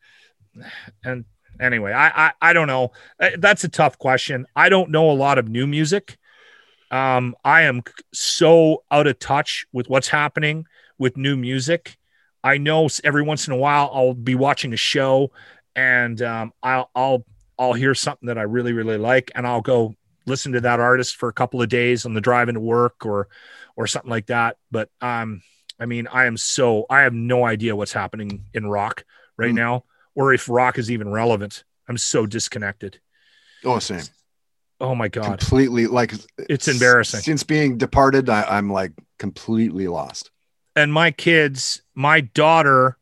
[0.57, 0.65] right?
[1.05, 1.25] And
[1.61, 2.93] anyway, I, I I don't know.
[3.21, 4.47] Uh, that's a tough question.
[4.55, 6.17] I don't know a lot of new music.
[6.91, 10.67] Um, I am so out of touch with what's happening
[10.99, 11.97] with new music.
[12.45, 15.33] I know every once in a while I'll be watching a show
[15.75, 17.25] and um, I'll I'll
[17.59, 19.95] I'll hear something that I really really like and I'll go
[20.27, 23.29] listen to that artist for a couple of days on the drive into work or
[23.77, 24.59] or something like that.
[24.71, 25.43] But um,
[25.81, 29.05] I mean, I am so I have no idea what's happening in rock
[29.37, 29.57] right mm.
[29.57, 31.65] now or if rock is even relevant.
[31.89, 33.01] I'm so disconnected.
[33.65, 34.03] Oh, same.
[34.81, 35.39] Oh my god!
[35.39, 37.21] Completely like it's embarrassing.
[37.21, 40.31] Since being departed, I, I'm like completely lost.
[40.77, 42.99] And my kids, my daughter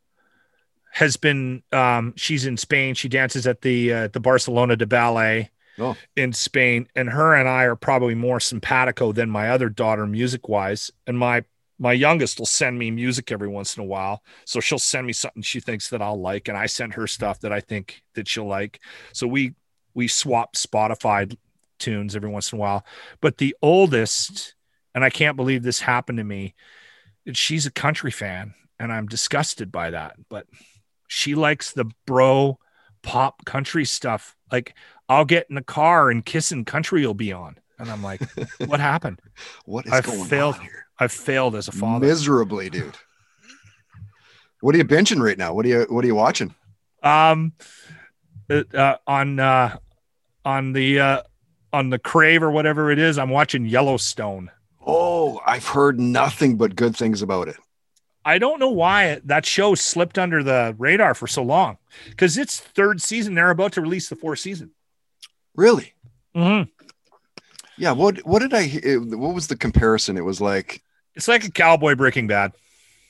[0.93, 2.95] has been um she's in Spain.
[2.95, 5.97] She dances at the uh, the Barcelona de Ballet oh.
[6.17, 10.49] in Spain, and her and I are probably more simpatico than my other daughter music
[10.49, 10.91] wise.
[11.07, 11.45] And my
[11.79, 14.23] my youngest will send me music every once in a while.
[14.45, 17.41] So she'll send me something she thinks that I'll like, and I send her stuff
[17.41, 18.81] that I think that she'll like.
[19.13, 19.55] So we
[19.95, 21.35] we swap Spotify
[21.79, 22.85] tunes every once in a while.
[23.21, 24.55] But the oldest,
[24.95, 26.55] and I can't believe this happened to me,
[27.33, 30.17] she's a country fan, and I'm disgusted by that.
[30.29, 30.47] But
[31.09, 32.59] she likes the bro
[33.03, 34.37] pop country stuff.
[34.51, 34.75] Like
[35.09, 37.57] I'll get in the car and kissing country will be on.
[37.79, 38.23] And I'm like,
[38.67, 39.21] what happened?
[39.65, 40.87] what is I've going failed, on here?
[40.99, 42.07] I've failed as a father.
[42.07, 42.97] Miserably, dude.
[44.61, 45.53] what are you benching right now?
[45.53, 46.55] What are you what are you watching?
[47.03, 47.53] Um
[48.51, 49.77] uh, on uh
[50.45, 51.23] on the uh
[51.73, 53.19] on the Crave or whatever it is.
[53.19, 54.51] I'm watching Yellowstone.
[54.85, 57.57] Oh, I've heard nothing but good things about it.
[58.25, 62.61] I don't know why that show slipped under the radar for so long because it's
[62.61, 63.35] third season.
[63.35, 64.71] They're about to release the fourth season.
[65.57, 65.95] Really?
[66.35, 66.71] Mm-hmm.
[67.79, 67.93] Yeah.
[67.93, 68.69] What What did I?
[68.99, 70.17] What was the comparison?
[70.17, 70.83] It was like
[71.15, 72.53] it's like a cowboy Breaking Bad.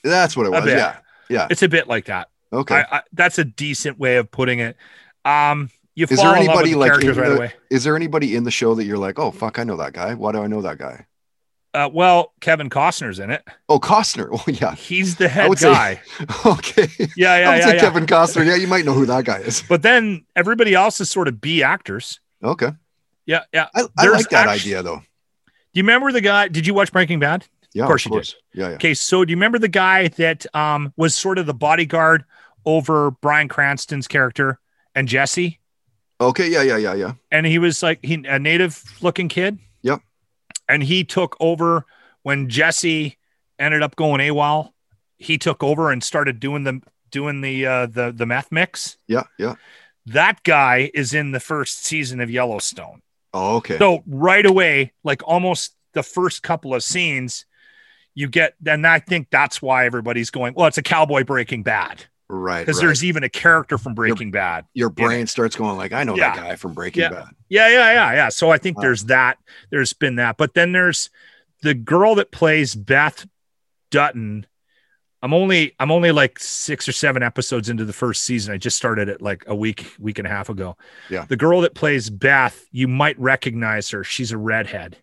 [0.02, 0.66] That's what it was.
[0.66, 0.98] Yeah.
[1.28, 1.46] Yeah.
[1.50, 2.28] It's a bit like that.
[2.52, 2.76] Okay.
[2.76, 4.76] I, I, that's a decent way of putting it.
[5.24, 7.52] Um, you is there anybody the like right the, away.
[7.70, 10.14] Is there anybody in the show that you're like, oh fuck, I know that guy.
[10.14, 11.06] Why do I know that guy?
[11.74, 13.42] Uh, well, Kevin Costner's in it.
[13.68, 14.28] Oh, Costner.
[14.32, 14.74] Oh, yeah.
[14.74, 15.94] He's the head guy.
[15.94, 16.88] Say, okay.
[17.16, 17.80] Yeah, yeah, I would yeah, say yeah.
[17.80, 18.46] Kevin Costner.
[18.46, 19.62] Yeah, you might know who that guy is.
[19.68, 22.20] But then everybody else is sort of B actors.
[22.42, 22.70] Okay.
[23.24, 23.68] Yeah, yeah.
[23.74, 24.98] I, I like that idea though.
[24.98, 26.48] Do you remember the guy?
[26.48, 27.46] Did you watch Breaking Bad?
[27.72, 28.34] Yeah, of course, of course.
[28.52, 28.60] you did.
[28.60, 28.74] Yeah, yeah.
[28.74, 32.24] Okay, so do you remember the guy that um, was sort of the bodyguard
[32.66, 34.58] over Bryan Cranston's character
[34.94, 35.60] and Jesse?
[36.20, 37.12] Okay, yeah, yeah, yeah, yeah.
[37.30, 39.58] And he was like he a native looking kid.
[40.68, 41.84] And he took over
[42.22, 43.18] when Jesse
[43.58, 44.70] ended up going AWOL.
[45.18, 48.96] He took over and started doing the doing the uh, the the meth mix.
[49.06, 49.54] Yeah, yeah.
[50.06, 53.02] That guy is in the first season of Yellowstone.
[53.32, 53.78] Oh, okay.
[53.78, 57.46] So right away, like almost the first couple of scenes,
[58.14, 60.54] you get, and I think that's why everybody's going.
[60.54, 62.04] Well, it's a cowboy Breaking Bad
[62.38, 62.64] right.
[62.64, 62.86] because right.
[62.86, 64.64] there's even a character from Breaking Bad.
[64.74, 66.34] your brain starts going like, I know Yeah.
[66.34, 67.10] that guy from Breaking Yeah.
[67.10, 67.28] Bad.
[67.48, 68.28] Yeah, yeah, yeah, yeah.
[68.30, 68.82] So I think Wow.
[68.82, 69.38] there's that.
[69.70, 71.10] There's been that, but then there's
[71.62, 73.26] the girl that plays Beth
[73.90, 74.46] Dutton.
[75.24, 78.52] I'm only I'm only like six or seven episodes into the first season.
[78.52, 80.76] I just started it like a week week and a half ago.
[81.10, 81.26] Yeah.
[81.26, 84.02] The girl that plays Beth, you might recognize her.
[84.02, 84.96] She's a redhead,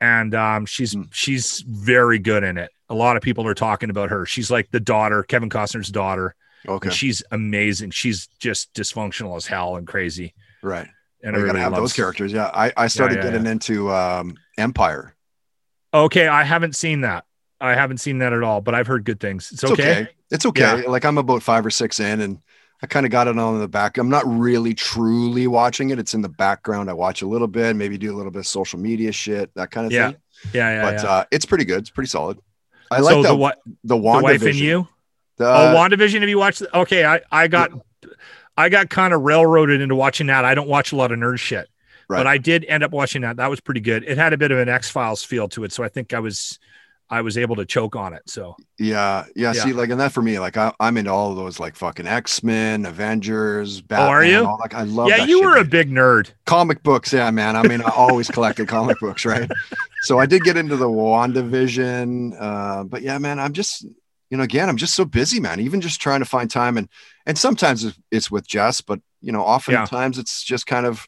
[0.00, 1.02] and um, she's Hmm.
[1.12, 2.70] she's very good in it.
[2.88, 4.26] A lot of people are talking about her.
[4.26, 6.34] She's like the daughter, Kevin Costner's daughter,
[6.68, 6.88] Okay.
[6.88, 7.90] and she's amazing.
[7.90, 10.34] She's just dysfunctional as hell and crazy.
[10.62, 10.86] right.
[11.22, 12.32] And you I gotta really have love those characters.
[12.32, 12.50] Yeah.
[12.52, 15.14] I, I started yeah, getting into um Empire.
[15.92, 17.24] Okay, I haven't seen that.
[17.60, 19.50] I haven't seen that at all, but I've heard good things.
[19.50, 19.90] It's, It's okay.
[20.02, 20.08] okay.
[20.30, 20.86] It's okay.
[20.86, 22.38] Like I'm about five or six in and
[22.82, 23.96] I kind of got it on in the back.
[23.98, 25.98] I'm not really truly watching it.
[25.98, 26.90] It's in the background.
[26.90, 29.70] I watch a little bit, maybe do a little bit of social media shit, that
[29.70, 30.08] kind of Yeah.
[30.10, 30.16] thing.
[30.52, 30.82] Yeah, yeah.
[30.90, 31.10] but yeah.
[31.10, 31.78] uh it's pretty good.
[31.80, 32.38] It's pretty solid.
[32.90, 34.54] I so like the the what the the wife and WandaVision.
[34.56, 34.88] you?
[35.38, 36.20] The- oh, WandaVision.
[36.20, 36.58] Have you watched?
[36.60, 37.70] The, okay, I I got
[38.56, 40.44] I got kind of railroaded into watching that.
[40.44, 41.68] I don't watch a lot of nerd shit,
[42.08, 42.18] Right.
[42.18, 43.36] but I did end up watching that.
[43.36, 44.04] That was pretty good.
[44.06, 46.20] It had a bit of an X Files feel to it, so I think I
[46.20, 46.58] was
[47.08, 48.22] I was able to choke on it.
[48.26, 49.62] So Yeah, yeah, Yeah.
[49.62, 52.06] See, like, and that for me, like, I, I'm into all of those, like, fucking
[52.06, 54.08] X Men, Avengers, Batman.
[54.08, 54.44] Oh, are you?
[54.46, 55.08] All, like, I love.
[55.08, 55.70] yeah, you shit, were a dude.
[55.70, 56.30] big nerd.
[56.46, 57.12] comic books.
[57.12, 57.54] Yeah, man.
[57.54, 59.48] I mean, I always collected comic books, right?
[60.02, 63.84] So I did get into the WandaVision, uh, but yeah, man, I'm just,
[64.30, 65.60] you know, again, I'm just so busy, man.
[65.60, 66.88] Even just trying to find time, and
[67.26, 71.06] and sometimes it's- with Jess, but you know, oftentimes it's just kind of,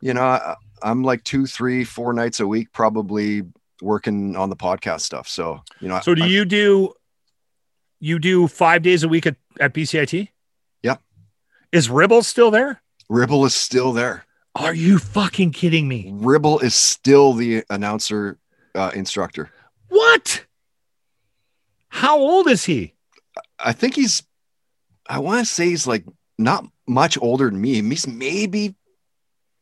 [0.00, 3.42] you know, I, I'm like two, three, four nights a week, probably
[3.84, 5.28] working on the podcast stuff.
[5.28, 6.94] So you know, So do I- you do
[8.00, 10.28] you do five days a week at, at BCIT?
[10.82, 11.00] Yep.
[11.72, 12.82] Is Ribble still there?
[13.08, 14.24] Ribble is still there.
[14.54, 16.10] Are you fucking kidding me?
[16.12, 18.38] Ribble is still the announcer
[18.74, 19.50] uh, instructor.
[19.88, 20.44] What?
[21.88, 22.94] How old is he?
[23.58, 24.22] I think he's,
[25.08, 26.04] I want to say he's like
[26.38, 27.80] not much older than me.
[27.82, 28.74] He's maybe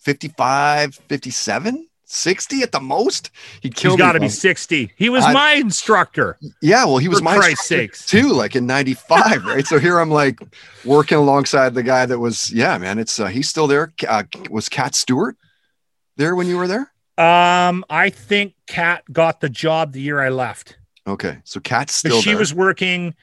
[0.00, 3.30] 55, 57, 60 at the most.
[3.62, 4.92] He'd kill He's got to be 60.
[4.96, 6.38] He was I- my instructor.
[6.60, 8.06] Yeah, well, he was my Christ's sakes.
[8.06, 9.66] too, like in 95, right?
[9.66, 10.38] So here I'm like
[10.84, 13.92] working alongside the guy that was, yeah, man, it's, uh, he's still there.
[14.06, 15.36] Uh, was Cat Stewart
[16.16, 16.92] there when you were there?
[17.16, 20.76] Um, I think Kat got the job the year I left.
[21.06, 21.38] Okay.
[21.44, 22.38] So Cat's still she there.
[22.38, 23.14] was working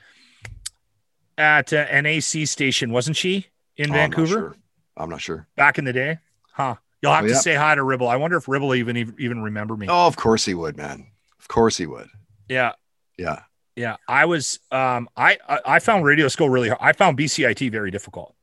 [1.37, 4.55] at uh, an AC station, wasn't she, in Oh, I'm not Vancouver sure.
[4.97, 5.47] I'm not sure.
[5.55, 6.17] back in the day?
[6.53, 6.75] Huh.
[7.01, 7.39] You'll have Oh, to yeah.
[7.39, 8.07] say hi to Ribble.
[8.07, 9.87] I wonder if Ribble even even remember me.
[9.89, 11.07] Oh, of course he would, man.
[11.39, 12.07] Of course he would.
[12.49, 12.73] Yeah.
[13.17, 13.41] Yeah.
[13.75, 14.59] Yeah, I was.
[14.71, 16.79] Um, I I I found radio school really hard.
[16.81, 18.35] I found BCIT very difficult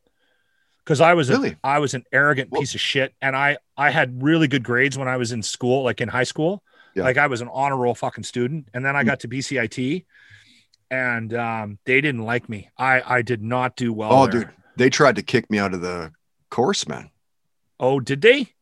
[0.82, 1.56] because I was Really?
[1.62, 5.08] I was an arrogant piece of shit, and I I had really good grades when
[5.08, 6.62] I was in school, like in high school.
[6.94, 7.02] Yeah.
[7.02, 9.06] Like I was an honor roll fucking student, and then I Mm.
[9.06, 10.06] got to BCIT,
[10.90, 12.70] and um, they didn't like me.
[12.78, 14.10] I I did not do well.
[14.12, 14.44] Oh, there.
[14.44, 16.12] dude, they tried to kick me out of the
[16.48, 17.10] course, man.
[17.78, 18.52] Oh, did they?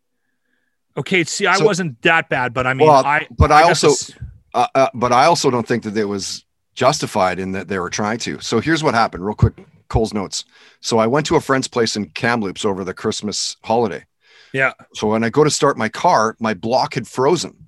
[0.97, 3.69] Okay, see, I So- wasn't that bad, but I mean, Well, I but I got
[3.71, 4.13] also- this-
[4.55, 6.45] Uh, uh, but I also don't think that it was
[6.75, 8.39] justified in that they were trying to.
[8.41, 9.55] So here's what happened, real quick.
[9.89, 10.45] Cole's notes.
[10.81, 14.05] So I went to a friend's place in Kamloops over the Christmas holiday.
[14.53, 17.67] yeah, So when I go to start my car, my block had frozen.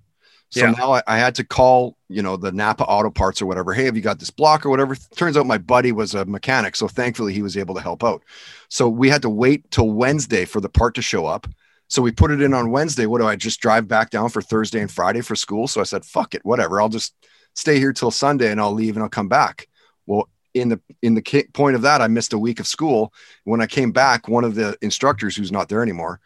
[0.51, 0.71] So Yeah.
[0.73, 3.75] now I, I had to call, you know, the Napa Auto Parts or whatever.
[3.75, 4.95] Hey, have you got this block or whatever?
[5.17, 8.23] Turns out my buddy was a mechanic, so thankfully he was able to help out.
[8.69, 11.47] So we had to wait till Wednesday for the part to show up.
[11.89, 13.07] So we put it in on Wednesday.
[13.07, 15.69] What do I just drive back down for Thursday and Friday for school?
[15.69, 16.81] So I said, fuck it, whatever.
[16.81, 17.15] I'll just
[17.55, 19.69] stay here till Sunday and I'll leave and I'll come back.
[20.07, 23.13] Well, in the in the point of that, I missed a week of school.
[23.45, 26.21] When I came back, one of the instructors who's not there anymore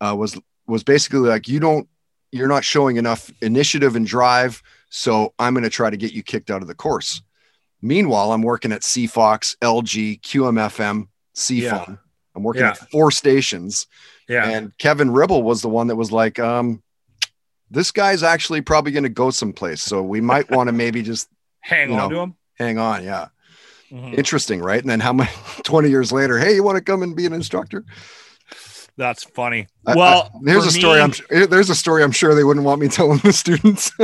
[0.00, 1.88] uh, was was basically like, you don't,
[2.32, 4.62] you're not showing enough initiative and drive.
[4.90, 7.22] So I'm going to try to get you kicked out of the course.
[7.82, 11.98] Meanwhile, I'm working at CFOX, LG, QMFM, CFON.
[12.34, 12.70] I'm working Yeah.
[12.70, 13.86] at four stations.
[14.28, 14.48] yeah.
[14.48, 16.82] And Kevin Ribble was the one that was like, um,
[17.70, 19.82] this guy's actually probably going to go someplace.
[19.82, 21.28] So we might want to maybe just
[21.60, 22.34] Hang on know, to him.
[22.58, 23.04] hang on.
[23.04, 23.28] Yeah.
[23.90, 24.14] Mhm.
[24.16, 24.80] Interesting, right?
[24.80, 25.30] And then how many
[25.64, 27.84] 20 years later, hey, you want to come and be an instructor?
[28.98, 29.66] That's funny.
[29.86, 30.98] I- I- Well, there's a story.
[30.98, 32.02] me- I'm there's a story.
[32.02, 33.90] I'm sure they wouldn't want me telling the students.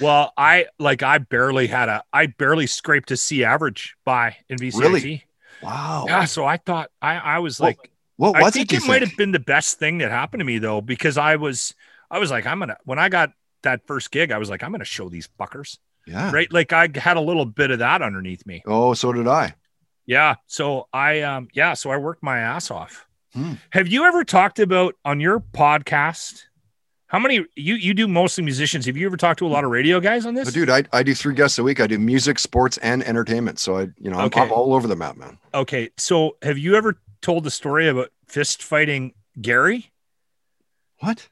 [0.00, 4.56] Well, I like I barely had a I barely scraped a C average by in
[4.56, 4.80] BCIT.
[4.80, 5.24] Really?
[5.62, 6.06] wow.
[6.08, 8.82] Yeah, so I thought I I was Well, like What I was think it?
[8.82, 11.74] it might have been the best thing that happened to me though because I was
[12.10, 14.70] I was like I'm gonna when I got that first gig, I was like, I'm
[14.70, 16.30] going to show these fuckers, Yeah.
[16.32, 16.50] right?
[16.50, 18.62] Like I had a little bit of that underneath me.
[18.66, 19.52] Oh, so did I.
[20.10, 20.34] Yeah.
[20.48, 21.74] So I, um, yeah.
[21.74, 23.06] So I worked my ass off.
[23.32, 23.52] Hmm.
[23.70, 26.42] Have you ever talked about on your podcast?
[27.06, 28.86] How many you you do mostly musicians?
[28.86, 30.46] Have you ever talked to a lot of radio guys on this?
[30.46, 31.78] But dude, I, I do three guests a week.
[31.80, 33.60] I do music, sports, and entertainment.
[33.60, 34.40] So I, you know, I'm, Okay.
[34.40, 35.38] I'm all over the map, man.
[35.54, 35.90] Okay.
[35.96, 39.92] So have you ever told the story about fist fighting Gary
[40.98, 41.28] What?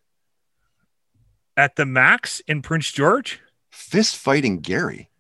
[1.57, 3.41] at the Max in Prince George?
[3.71, 5.11] Fist fighting Gary.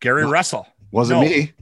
[0.00, 0.32] Gary What?
[0.32, 0.66] Russell.
[0.90, 1.26] Wasn't No.
[1.26, 1.52] me.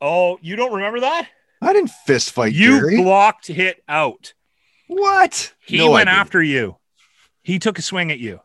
[0.00, 1.28] Oh, you don't remember that?
[1.62, 2.96] I didn't fist fight You Gary.
[3.02, 4.32] blocked hit out.
[4.86, 5.52] what?
[5.66, 6.76] He No, went after you.
[7.42, 8.40] He took a swing at you.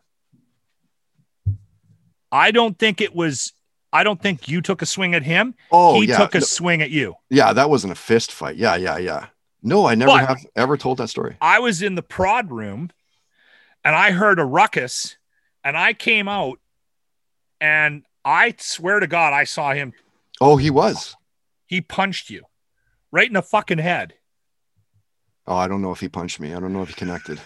[2.32, 3.52] I don't think it was.
[3.92, 5.54] I don't think you took a swing at him.
[5.72, 6.18] Oh, he yeah.
[6.18, 7.14] took a No- swing at you.
[7.30, 8.56] yeah, that wasn't a fist fight.
[8.56, 9.26] Yeah, yeah, yeah.
[9.62, 11.36] No, I never But- have ever told that story.
[11.40, 12.90] I was in the prod room
[13.84, 15.16] and I heard a ruckus
[15.64, 16.58] and I came out
[17.60, 19.94] and I swear to God, I saw him.
[20.40, 21.16] Oh, he was.
[21.66, 22.44] He punched you
[23.10, 24.14] right in the fucking head.
[25.46, 26.54] Oh, I don't know if he punched me.
[26.54, 27.40] I don't know if he connected.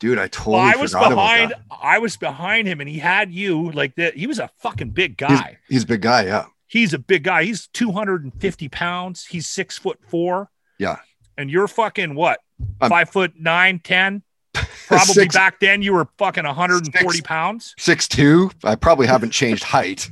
[0.00, 1.54] Dude, I totally Well, I was behind.
[1.70, 4.16] I was behind him, and he had you like that.
[4.16, 5.58] He was a fucking big He's, guy.
[5.68, 6.24] he's a big guy.
[6.26, 6.46] Yeah.
[6.66, 7.44] He's a big guy.
[7.44, 9.24] He's 250 pounds.
[9.26, 10.50] He's six foot four.
[10.78, 10.96] Yeah.
[11.38, 12.40] And you're fucking what?
[12.80, 14.22] Five foot nine, 10?
[14.88, 17.26] Probably Six- back then you were fucking 140 Six.
[17.26, 17.74] pounds.
[17.78, 18.50] Six two.
[18.64, 20.10] I probably haven't changed height,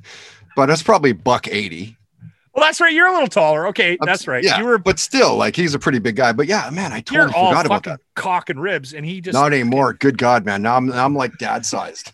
[0.57, 1.97] but that's probably buck eighty.
[2.55, 2.93] Well, that's right.
[2.93, 3.67] You're a little taller.
[3.69, 4.45] Okay, that's right.
[4.45, 6.33] Yeah, You were but still, like he's a pretty big guy.
[6.33, 8.01] But yeah, man, I you're totally all forgot about that.
[8.15, 9.95] cock and ribs, and he just Not anymore.
[9.95, 10.61] Good God, man.
[10.61, 12.13] Now I'm now I'm like dad sized.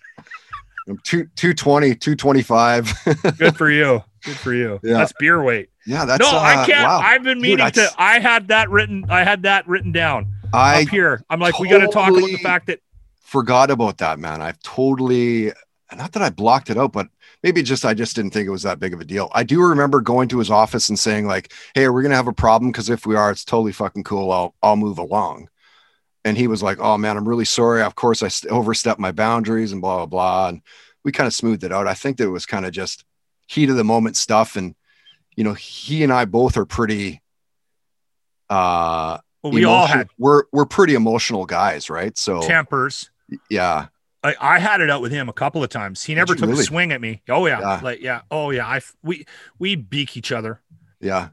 [0.88, 2.94] I'm two 220, 225.
[3.38, 4.02] good for you.
[4.24, 4.80] Good for you.
[4.82, 4.94] Yeah.
[4.94, 5.70] That's beer weight.
[5.86, 6.86] yeah, that's no, I uh, can't.
[6.86, 7.00] wow.
[7.00, 7.90] I've been Dude, meaning to.
[7.98, 9.04] I had that written.
[9.08, 11.22] I had that written down I up here.
[11.28, 12.80] I'm like, we got to talk about the fact that
[13.20, 14.40] forgot about that, man.
[14.40, 15.52] I've totally
[15.96, 17.08] not that I blocked it out, but
[17.42, 19.30] maybe just I just didn't think it was that big of a deal.
[19.32, 22.28] I do remember going to his office and saying like, "Hey, we're we gonna have
[22.28, 22.70] a problem?
[22.70, 24.32] Because if we are, it's totally fucking cool.
[24.32, 25.48] I'll I'll move along."
[26.24, 27.82] And he was like, "Oh man, I'm really sorry.
[27.82, 30.62] Of course, I overstepped my boundaries and blah blah blah." And
[31.04, 31.86] we kind of smoothed it out.
[31.86, 33.04] I think that it was kind of just
[33.46, 34.74] heat of the moment stuff, and
[35.36, 37.22] you know, he and I both are pretty.
[38.50, 42.16] Uh, well, we all emotional- had we're we're pretty emotional guys, right?
[42.18, 43.10] So tempers.
[43.48, 43.86] yeah,
[44.28, 46.02] I, I had it out with him a couple of times.
[46.04, 46.60] He never took really?
[46.60, 47.22] a swing at me.
[47.28, 47.80] Oh yeah, Yeah.
[47.82, 48.22] like yeah.
[48.30, 48.66] Oh yeah.
[48.66, 49.26] I we
[49.58, 50.60] we beak each other.
[51.00, 51.30] yeah.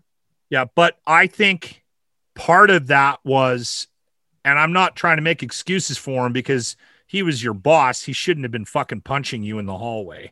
[0.51, 1.83] Yeah, but I think
[2.35, 3.87] part of that was,
[4.45, 6.77] and I'm not trying to make excuses for him because
[7.07, 8.03] he was your boss.
[8.03, 10.31] He shouldn't have been fucking punching you in the hallway,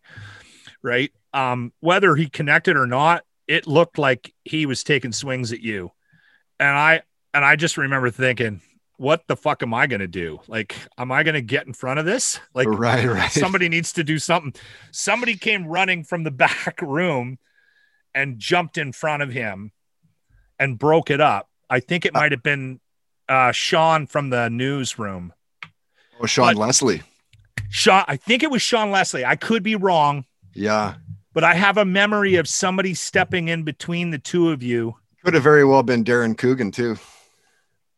[0.83, 1.11] right?
[1.33, 5.91] Um, whether he connected or not, it looked like he was taking swings at you,
[6.59, 7.01] and I
[7.33, 8.61] and I just remember thinking,
[9.03, 10.39] what the fuck am I gonna do?
[10.47, 12.39] Like, am I gonna get in front of this?
[12.53, 13.29] Like, right, right.
[13.29, 14.53] somebody needs to do something.
[14.91, 17.37] Somebody came running from the back room
[18.15, 19.73] and jumped in front of him
[20.57, 21.49] and broke it up.
[21.69, 22.79] I think it might have been
[23.27, 25.33] uh, Sean from the newsroom.
[26.21, 27.01] oh, Sean but- Leslie.
[27.69, 29.25] Sean, I think it was Sean Leslie.
[29.25, 30.93] I could be wrong, Yeah.
[31.33, 34.95] but I have a memory of somebody stepping in between the two of you.
[35.25, 36.97] Could have very well been Darren Coogan too.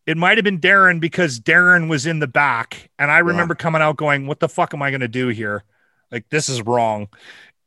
[0.06, 2.89] It might have been Darren because Darren was in the back.
[2.99, 5.64] And I remember coming out going, What the fuck am I going to do here?
[6.12, 7.08] Like, this is wrong.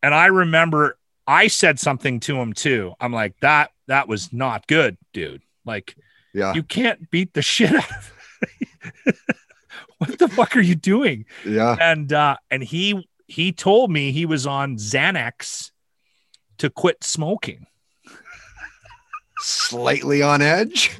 [0.03, 2.95] And I remember I said something to him too.
[3.01, 5.43] I'm like, That, that was not good, dude.
[5.65, 5.97] Like,
[6.33, 6.55] Yeah.
[6.55, 8.13] you can't beat the shit out of
[9.99, 11.25] what the fuck are you doing?
[11.45, 11.77] yeah.
[11.81, 15.73] And, uh, and he, he told me he was on Xanax
[16.59, 17.67] to quit smoking.
[19.41, 20.97] Slightly on edge.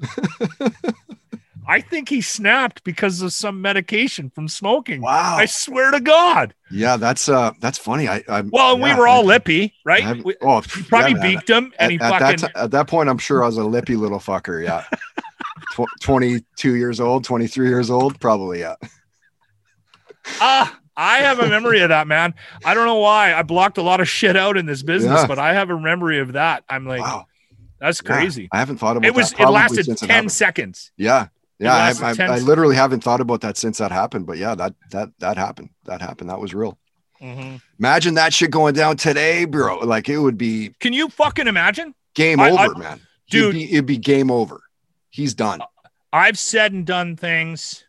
[1.69, 5.03] I think he snapped because of some medication from smoking.
[5.03, 5.37] Wow.
[5.37, 6.55] I swear to God.
[6.71, 8.09] yeah, that's uh that's funny.
[8.09, 10.23] I, I Well, and we were all lippy, right?
[10.43, 12.37] oh, he probably yeah, beaked him, and At, he at fucking.
[12.41, 14.65] that, ti- at that point, I'm sure I was a lippy little fucker.
[14.65, 14.85] Yeah.
[15.75, 18.61] Tw- 22 years old, 23 years old, probably.
[18.61, 18.77] Yeah.
[20.41, 22.35] ah, I have a memory of that, man.
[22.65, 23.35] I don't know why.
[23.35, 25.27] I blocked a lot of shit out in this business, Yeah.
[25.27, 26.65] but I have a memory of that.
[26.69, 27.27] I'm like, wow.
[27.81, 28.49] that's Yeah, crazy.
[28.53, 29.33] I haven't thought about it was.
[29.33, 30.93] It lasted ten seconds.
[30.97, 31.29] Yeah.
[31.61, 34.27] Yeah, I, I, I literally haven't thought about that since that happened.
[34.27, 35.71] But yeah, that that that happened.
[35.85, 36.31] That happened.
[36.31, 36.79] That was real.
[37.21, 37.61] Mhm.
[37.81, 39.79] Imagine that shit going down today, bro.
[39.79, 41.95] Like it would be Can you fucking imagine?
[42.15, 43.01] game I- over, man.
[43.31, 43.55] Dude.
[43.57, 44.61] it'd be, it'd be game over.
[45.11, 45.61] He's done.
[46.13, 47.85] I've said and done things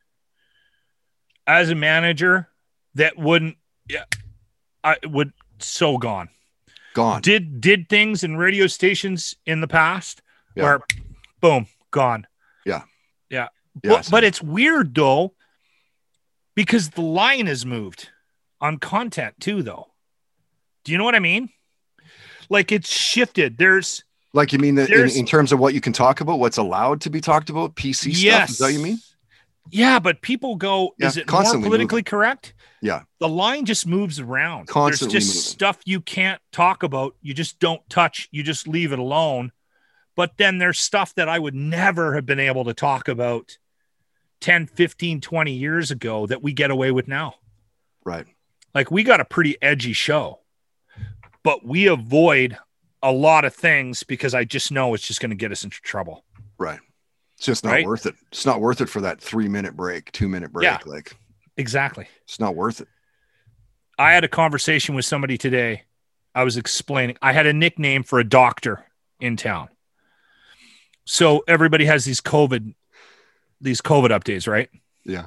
[1.48, 2.50] as a manager
[2.96, 3.56] that wouldn't.
[3.90, 4.04] Yeah,
[4.84, 6.30] I would so gone.
[6.96, 7.22] Gone.
[7.22, 10.22] did did things in radio stations in the past
[10.56, 10.64] Yeah.
[10.64, 10.80] where
[11.40, 12.26] boom gone
[13.84, 13.92] Yeah.
[13.92, 15.34] but, but it's weird though
[16.56, 18.10] because the line is moved
[18.62, 19.88] on content too, though.
[20.84, 21.50] Do you know what I mean?
[22.50, 23.58] Like it's shifted.
[23.58, 24.04] There's
[24.34, 27.02] Like you mean that in, in terms of what you can talk about, what's allowed
[27.02, 28.50] to be talked about, PC stuff?
[28.50, 29.00] Is that you mean?
[29.72, 32.54] Yeah, but people go, Yeah, is it more politically correct?
[32.82, 33.04] Yeah.
[33.20, 34.68] The line just moves around.
[34.68, 35.50] Constantly There's just moving.
[35.52, 37.16] stuff you can't talk about.
[37.22, 38.30] You just don't touch.
[38.32, 39.52] You just leave it alone.
[40.20, 43.58] But then there's stuff that I would never have been able to talk about
[44.42, 47.36] 10, 15, 20 years ago that we get away with now.
[48.04, 48.26] Right.
[48.76, 50.42] Like we got a pretty edgy show,
[51.42, 52.58] but we avoid
[53.02, 55.80] a lot of things because I just know it's just going to get us into
[55.80, 56.26] trouble.
[56.58, 56.82] Right.
[57.38, 57.86] It's just not Right?
[57.86, 58.16] worth it.
[58.34, 60.66] It's not worth it for that three minute break, two minute break.
[60.66, 60.80] Yeah.
[60.86, 61.16] Like
[61.56, 62.10] Exactly.
[62.26, 62.90] it's not worth it.
[63.98, 65.84] I had a conversation with somebody today.
[66.36, 68.84] I was explaining, I had a nickname for a doctor
[69.22, 69.70] in town.
[71.10, 72.76] So everybody has these COVID,
[73.60, 74.70] these COVID updates, right?
[75.04, 75.26] Yeah.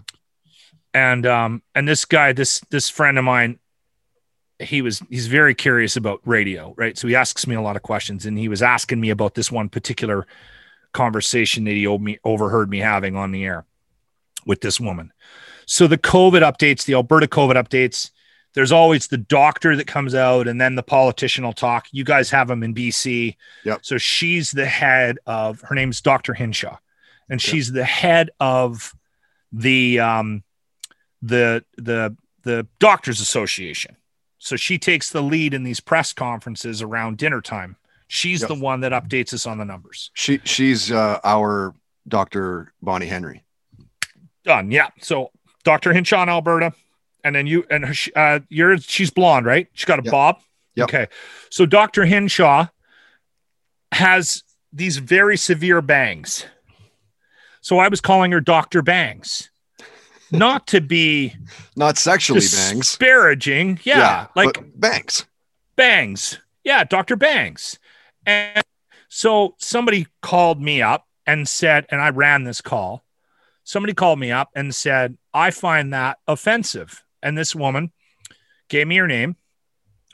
[0.95, 3.59] And um, and this guy, this this friend of mine,
[4.61, 6.97] he was he's very curious about radio, right?
[6.97, 9.51] So he asks me a lot of questions, and he was asking me about this
[9.51, 10.25] one particular
[10.93, 13.65] conversation that he me overheard me having on the air
[14.47, 15.13] with this woman.
[15.67, 18.13] So the COVID updates, the Alberta COVID updates,
[18.55, 21.87] there's always the doctor that comes out and then the politician will talk.
[21.93, 23.37] You guys have them in BC.
[23.65, 23.81] Yep.
[23.83, 26.35] So she's the head of her name's Dr.
[26.35, 26.77] Hinshaw.
[27.31, 27.51] And Yep.
[27.51, 28.95] she's the head of
[29.53, 30.43] the um
[31.23, 33.97] the the the doctors association.
[34.39, 37.77] So she takes the lead in these press conferences around dinner time.
[38.09, 38.49] She's Yep.
[38.49, 40.11] the one that updates us on the numbers.
[40.15, 41.75] She she's uh, our
[42.09, 42.73] Dr.
[42.83, 43.45] Bonnie Henry.
[44.45, 44.71] Done.
[44.73, 44.89] Yeah.
[45.01, 45.31] So
[45.65, 45.93] Dr.
[45.95, 46.73] Hinshaw in Alberta,
[47.25, 49.69] and then you and her, uh, you're she's blonde, right?
[49.75, 50.13] She's got a Yep.
[50.13, 50.41] bob.
[50.75, 50.85] Yep.
[50.89, 51.07] Okay.
[51.51, 52.05] So Dr.
[52.05, 52.67] Hinshaw
[53.93, 54.43] has
[54.73, 56.47] these very severe bangs.
[57.61, 58.83] So I was calling her Dr.
[58.83, 59.51] Bangs,
[60.31, 61.35] not to be
[61.77, 62.79] Not sexually bangs.
[62.89, 63.81] disparaging.
[63.85, 65.27] Yeah, like bangs.
[65.77, 66.39] Bangs.
[66.65, 67.17] Yeah, Dr.
[67.17, 67.79] Bangs.
[68.27, 68.65] And
[69.09, 73.05] so somebody called me up and said, and I ran this call.
[73.65, 77.05] Somebody called me up and said, I find that offensive.
[77.23, 77.93] And this woman
[78.69, 79.37] gave me her name.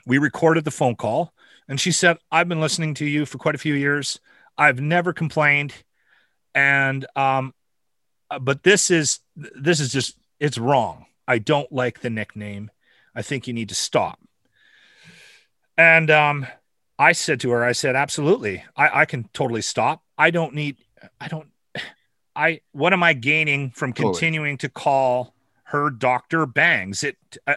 [0.05, 1.33] We recorded the phone call.
[1.67, 4.19] And she said, I've been listening to you for quite a few years.
[4.57, 5.73] I've never complained.
[6.55, 7.53] And, um,
[8.31, 11.05] uh, but this is, this is just, it's wrong.
[11.27, 12.71] I don't like the nickname.
[13.15, 14.19] I think you need to stop.
[15.77, 16.47] And um,
[16.97, 18.63] I said to her, I said, absolutely.
[18.75, 20.03] I, I can totally stop.
[20.17, 20.77] I don't need,
[21.21, 21.47] I don't,
[22.35, 25.33] I, what am I gaining from continuing to call
[25.69, 26.45] her Dr.
[26.45, 27.03] Bangs?
[27.03, 27.17] It,
[27.47, 27.55] uh,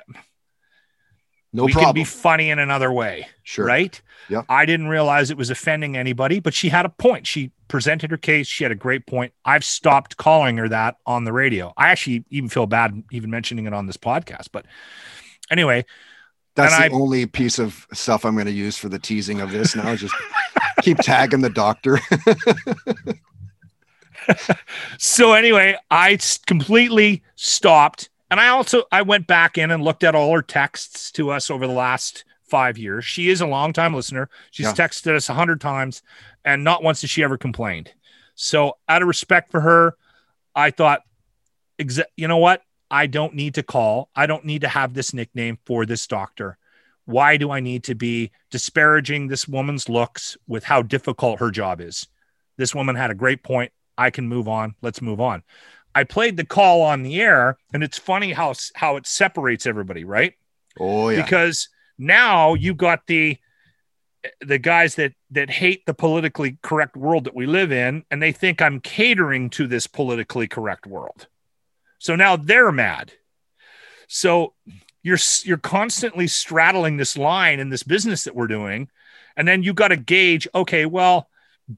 [1.53, 1.89] No we problem.
[1.91, 3.67] can be funny in another way, sure.
[3.67, 4.01] right?
[4.29, 4.43] Yeah.
[4.49, 7.27] I didn't realize it was offending anybody, but she had a point.
[7.27, 8.47] She presented her case.
[8.47, 9.33] She had a great point.
[9.45, 11.73] I've stopped calling her that on the radio.
[11.77, 14.49] I actually even feel bad even mentioning it on this podcast.
[14.53, 14.65] But
[15.51, 15.85] anyway,
[16.55, 19.51] That's the I- only piece of stuff I'm going to use for the teasing of
[19.53, 19.95] this now.
[19.97, 20.15] Just
[20.83, 21.99] keep tagging the doctor.
[24.99, 28.09] so anyway I completely stopped.
[28.31, 31.51] And i also i went back in and looked at all her texts to us
[31.51, 33.05] over the last five years.
[33.05, 34.29] She is a long time listener.
[34.51, 34.73] She's Yeah.
[34.73, 36.03] texted us a hundred times
[36.45, 37.93] and not once has she ever complained.
[38.35, 39.95] So out of respect for her
[40.55, 41.03] i thought
[41.79, 42.63] exa- you know what?
[42.91, 44.11] I don't need to call.
[44.15, 46.59] I don't need to have this nickname for this doctor.
[47.07, 51.81] Why do i need to be disparaging this woman's looks with how difficult her job
[51.81, 52.07] is?
[52.59, 54.75] This woman had a great point I can move on.
[54.83, 55.43] Let's move on.
[55.95, 60.05] I played the call on the air, and it's funny how how it separates everybody,
[60.05, 60.35] right?
[60.79, 61.23] oh yeah.
[61.23, 61.69] Because
[61.99, 63.39] now you got the
[64.41, 68.33] the guys that that hate the politically correct world that we live in, and they
[68.33, 71.27] think I'm catering to this politically correct world.
[71.99, 73.13] So now they're mad.
[74.09, 74.55] So
[75.03, 78.89] you're you're constantly straddling this line in this business that we're doing,
[79.37, 80.49] and then you got to gauge.
[80.55, 81.29] Okay, well,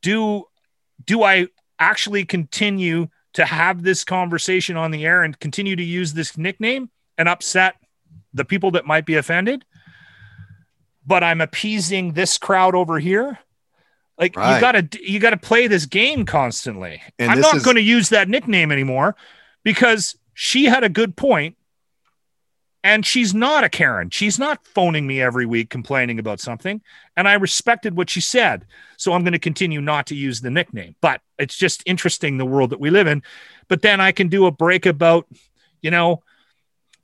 [0.01, 0.45] do
[1.05, 1.49] do I
[1.85, 6.91] actually continue to have this conversation on the air and continue to use this nickname
[7.19, 7.77] and upset
[8.33, 9.65] the people that might be offended?
[11.07, 13.39] But I'm appeasing this crowd over here.
[14.19, 17.03] Like you gotta you gotta play this game constantly.
[17.19, 19.17] And I'm not is- going to use that nickname anymore
[19.65, 21.57] because she had a good point
[22.85, 24.11] and she's not a Karen.
[24.11, 26.83] She's not phoning me every week complaining about something.
[27.17, 28.67] And I respected what she said.
[28.99, 30.95] So I'm going to continue not to use the nickname.
[31.01, 33.23] But it's just interesting the world that we live in.
[33.69, 35.27] But then I can do a break about,
[35.81, 36.23] you know,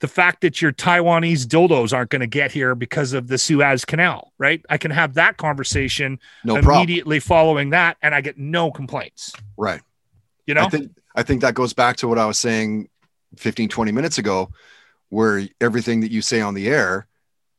[0.01, 3.83] the fact that your Taiwanese dildos aren't going to get here because of the Suez
[3.83, 4.63] Canal, right?
[4.69, 6.75] I can have that conversation No problem.
[6.83, 9.33] immediately following that, and I get no complaints.
[9.57, 9.81] Right.
[10.45, 12.89] You know, I think I think that goes back to what I was saying
[13.37, 14.49] 15, 20 minutes ago,
[15.11, 17.05] where everything that you say on the air,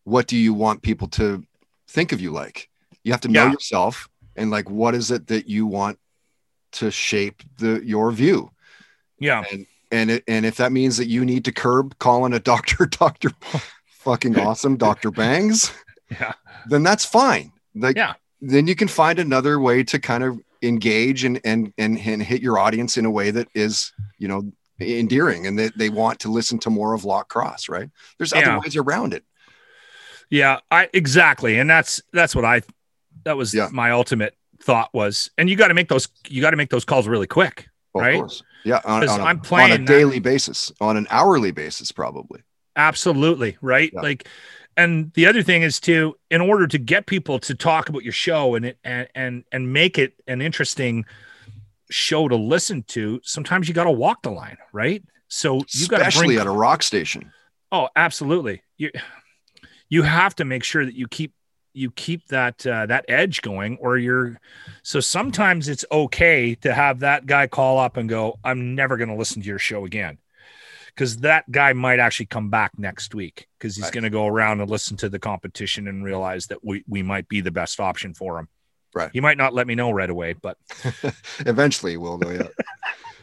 [0.04, 1.44] what do you want people to
[1.86, 2.68] think of you like?
[3.04, 3.52] You have to know Yeah.
[3.52, 5.98] yourself and like what is it that you want
[6.72, 8.50] to shape the your view.
[9.20, 9.44] Yeah.
[9.52, 12.86] And and it, and if that means that you need to curb calling a doctor
[13.00, 13.30] doctor
[13.86, 15.10] fucking awesome Dr.
[15.10, 15.70] Bangs,
[16.10, 16.32] Yeah.
[16.66, 17.52] then that's fine.
[17.74, 18.14] Like Yeah.
[18.40, 22.40] then you can find another way to kind of engage and and and, and hit
[22.40, 24.50] your audience in a way that is, you know,
[24.82, 27.88] endearing and that they want to listen to more of Lock Cross, right?
[28.18, 28.58] There's other Yeah.
[28.60, 29.24] ways around it.
[30.30, 32.62] Yeah, I exactly, and that's that's what I
[33.24, 33.68] that was Yeah.
[33.72, 36.84] my ultimate thought was, and you got to make those you got to make those
[36.84, 37.68] calls really quick.
[37.94, 38.16] Of Right?
[38.16, 38.42] course.
[38.64, 38.80] Yeah.
[38.84, 42.40] On, on a, I'm on playing a that- daily basis, on an hourly basis, probably.
[42.76, 43.90] Absolutely, right?
[43.92, 44.00] Yeah.
[44.00, 44.26] Like
[44.78, 48.14] and the other thing is to in order to get people to talk about your
[48.14, 51.04] show and it and and and make it an interesting
[51.92, 55.02] show to listen to, sometimes you got to walk the line, right?
[55.28, 57.32] So you got to Especially bring at a rock station.
[57.70, 58.62] Oh, absolutely.
[58.76, 58.90] You
[59.88, 61.32] you have to make sure that you keep
[61.74, 64.38] you keep that uh, that edge going, or you're.
[64.82, 69.08] So sometimes it's okay to have that guy call up and go, "I'm never going
[69.08, 70.18] to listen to your show again,"
[70.94, 73.92] because that guy might actually come back next week because he's Right.
[73.92, 77.28] going to go around and listen to the competition and realize that we we might
[77.28, 78.48] be the best option for him.
[78.94, 79.10] Right.
[79.12, 80.58] He might not let me know right away, but
[81.40, 82.30] Eventually, we'll know.
[82.30, 82.48] Yeah.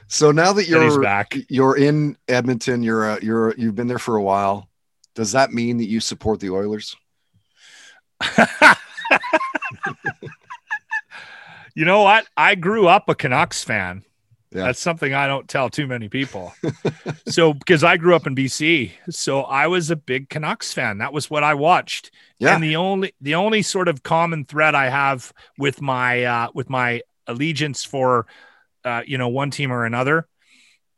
[0.08, 1.36] so now that you're back.
[1.48, 4.68] you're in Edmonton, you're uh, you're you've been there for a while.
[5.16, 6.96] Does that mean that you support the Oilers?
[11.76, 12.28] you know what?
[12.36, 14.04] I grew up a Canucks fan.
[14.52, 14.64] Yeah.
[14.64, 16.54] That's something I don't tell too many people.
[17.28, 20.98] so because I grew up in BC, so I was a big Canucks fan.
[20.98, 22.10] That was what I watched.
[22.40, 22.56] Yeah.
[22.56, 26.68] And the only the only sort of common thread I have with my uh with
[26.70, 28.26] my allegiance for
[28.84, 30.28] uh you know one team or another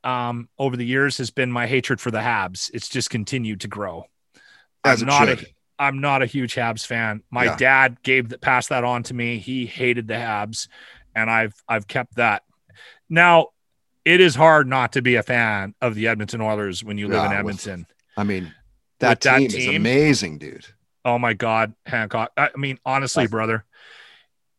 [0.06, 2.72] um over the years has been my hatred for the Habs.
[2.74, 4.06] It's just continued to grow.
[4.86, 5.41] As I'm not should.
[5.41, 5.45] a
[5.78, 7.22] I'm not a huge Habs fan.
[7.30, 7.56] My Yeah.
[7.58, 9.39] dad gave the passed that on to me.
[9.39, 10.70] He hated the Habs,
[11.16, 12.43] and I've I've kept that.
[13.12, 13.47] Now,
[14.05, 17.18] it is hard not to be a fan of the Edmonton Oilers when you live
[17.26, 17.86] in Yeah, with- Edmonton.
[18.18, 18.53] I mean,
[18.99, 20.66] that, With that team, is amazing, dude.
[21.03, 22.32] Oh my God, Hancock!
[22.38, 23.66] I mean, honestly, brother,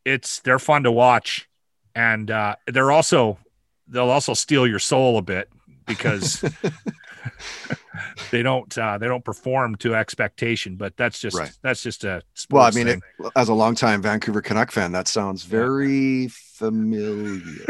[0.05, 1.47] it's they're fun to watch,
[1.95, 3.39] and uh, they're also
[3.87, 5.49] they'll also steal your soul a bit
[5.85, 6.41] because
[8.31, 10.75] they don't uh, they don't perform to expectation.
[10.75, 11.51] But that's just Right.
[11.61, 12.99] that's just a Well, I mean, it,
[13.35, 17.65] as a longtime Vancouver Canuck fan, that sounds very familiar.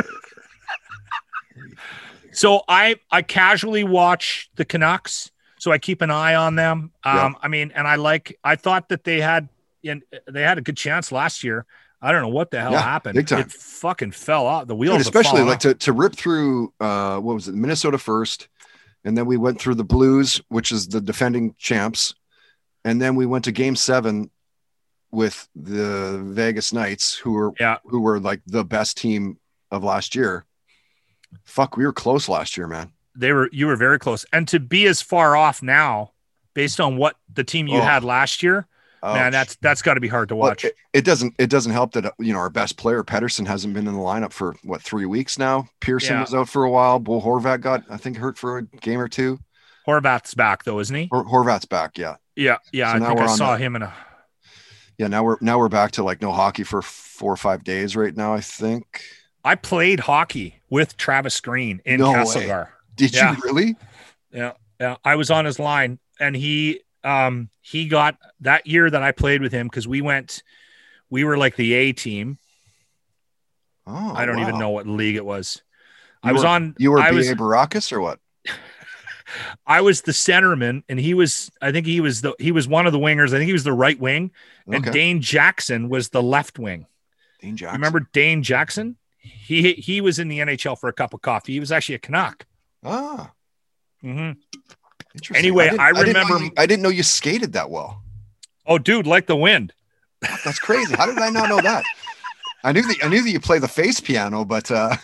[2.32, 6.92] So I I casually watch the Canucks, so I keep an eye on them.
[7.06, 7.26] Yeah.
[7.26, 9.50] Um, I mean, and I like I thought that they had
[9.86, 11.66] and they had a good chance last year.
[12.02, 13.16] I don't know what the hell Yeah, happened.
[13.16, 13.40] big time.
[13.42, 15.62] It fucking fell off The wheels, And especially like off.
[15.62, 18.50] to, to rip through uh what was it minnesota first
[19.06, 22.14] and then we went through the blues which is the defending champs
[22.84, 24.30] and then we went to game seven
[25.12, 27.78] with the vegas knights who were Yeah.
[27.86, 29.38] who were like the best team
[29.72, 30.44] of last year
[31.44, 34.60] fuck we were close last year man they were you were very close, and to
[34.60, 36.14] be as far off now,
[36.56, 37.82] based on what the team you Oh.
[37.82, 38.66] had last year,
[39.04, 40.66] man, that's that's got to be hard to Well, watch.
[40.66, 43.86] it, it doesn't it doesn't help that you know our best player Pettersson hasn't been
[43.88, 45.68] in the lineup for what three weeks now.
[45.80, 46.22] Pearson Yeah.
[46.22, 46.98] was out for a while.
[46.98, 49.38] Bo Horvat got I think hurt for a game or two.
[49.88, 51.08] Horvat's back though, isn't he?
[51.12, 52.16] Hor- Horvat's back, yeah.
[52.36, 52.94] Yeah, yeah.
[52.94, 53.62] So I now think I saw that.
[53.62, 53.94] him in a.
[54.98, 57.96] Yeah, now we're now we're back to like no hockey for four or five days
[57.96, 58.34] right now.
[58.34, 59.04] I think.
[59.44, 62.18] I played hockey with Travis Green in No way.
[62.20, 62.68] Castlegar.
[62.96, 63.36] Did Yeah.
[63.36, 63.76] you really?
[64.32, 64.96] Yeah, yeah.
[65.04, 69.42] I was on his line, and he um he got that year that I played
[69.42, 70.44] with him because we went,
[71.10, 72.38] we were like the A team.
[73.86, 75.62] Oh, I don't even know what league it was.
[76.24, 76.76] I was were- on.
[76.78, 78.20] You were I BA was Baracus or what?
[79.68, 81.52] I was the centerman, and he was.
[81.62, 83.30] I think he was the he was one of the wingers.
[83.30, 84.32] I think he was the right wing,
[84.68, 84.92] and Okay.
[84.92, 86.86] Dane Jackson was the left wing.
[87.42, 87.76] Dane Jackson.
[87.82, 88.96] Remember Dane Jackson?
[89.24, 91.54] He he was in the NHL for a cup of coffee.
[91.54, 92.46] He was actually a Canuck.
[92.84, 93.32] Ah,
[94.04, 94.40] Mm-hmm.
[95.16, 95.36] interesting.
[95.38, 98.02] Anyway, didn't- I didn't remember- you- I didn't know you skated that well.
[98.66, 99.74] Oh, dude, like the wind.
[100.44, 100.94] That's crazy.
[100.96, 101.84] How did I not know that?
[102.66, 104.96] I knew that I knew that you play the face piano, but uh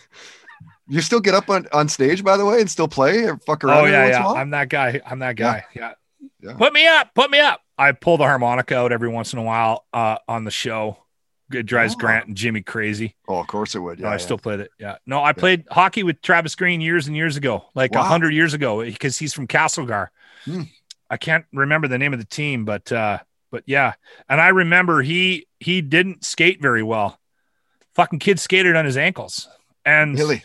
[0.88, 3.63] you still get up on, on stage by the way and still play or fuck
[3.63, 4.32] around Oh yeah, once in a yeah.
[4.41, 5.01] I'm that guy.
[5.05, 5.65] I'm that guy.
[5.76, 5.93] Yeah.
[6.41, 6.53] Yeah.
[6.53, 7.13] Put me up.
[7.13, 7.61] Put me up.
[7.78, 10.97] I pull the harmonica out every once in a while uh, on the show.
[11.52, 11.97] It drives Oh.
[11.97, 13.16] Grant and Jimmy crazy.
[13.28, 14.00] Oh, of course it would.
[14.00, 14.18] No, Yeah, I yeah.
[14.18, 14.72] still played it.
[14.80, 14.97] Yeah.
[15.06, 18.04] No, I played hockey with Travis Green years and years ago, like a Wow.
[18.06, 20.08] hundred years ago, because he's from Castlegar.
[20.45, 20.64] Hmm.
[21.10, 23.20] I can't remember the name of the team, but uh,
[23.52, 23.93] but yeah.
[24.30, 27.20] And I remember he he didn't skate very well.
[27.95, 29.47] Fucking kid skated on his ankles.
[29.84, 30.43] And really.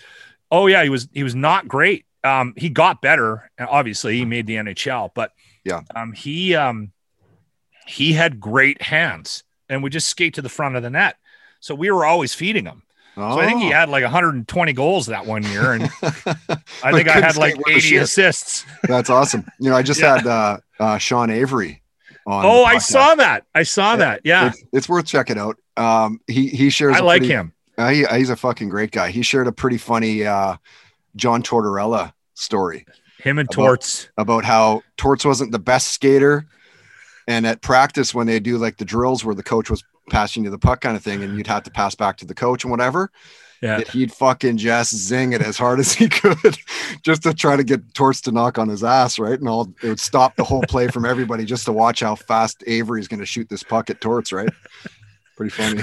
[0.51, 2.07] oh yeah, he was he was not great.
[2.25, 3.51] um, he got better.
[3.59, 5.33] and Obviously, he made the NHL, but
[5.65, 5.83] Yeah.
[5.95, 6.93] um, he um,
[7.87, 11.17] he had great hands and we just skate to the front of the net.
[11.61, 12.83] So we were always feeding him.
[13.17, 13.73] So I think he Oh.
[13.73, 17.59] had like 120 goals that one year, and I think I couldn't had like skate
[17.67, 18.67] worth a 80 assists.
[18.89, 19.47] That's awesome.
[19.61, 20.17] You know, I just Yeah.
[20.17, 21.81] had uh, uh, Sean Avery
[22.27, 22.45] on.
[22.45, 23.45] Oh, I saw that.
[23.55, 24.23] I saw that.
[24.25, 25.57] Yeah, It's, it's worth checking out.
[25.77, 26.97] Um, he he shares.
[26.97, 27.53] I a like pretty- him.
[27.79, 29.11] Uh, he, he's a fucking great guy.
[29.11, 30.57] He shared a pretty funny uh,
[31.17, 32.87] John Tortorella story
[33.19, 34.09] Him and About- Torts.
[34.17, 36.47] about how Torts wasn't the best skater,
[37.27, 40.51] and at practice when they do like the drills where the coach was passing you
[40.51, 42.70] the puck kind of thing, and you'd have to pass back to the coach and
[42.70, 43.11] whatever.
[43.62, 43.79] Yeah.
[43.79, 46.59] that he'd fucking just zing it as hard as he could
[47.03, 49.39] just to try to get Torts to knock on his ass, right?
[49.39, 52.62] And all it would stop the whole play from everybody just to watch how fast
[52.66, 54.51] Avery's going to shoot this puck at Torts, right?
[55.37, 55.82] Pretty funny.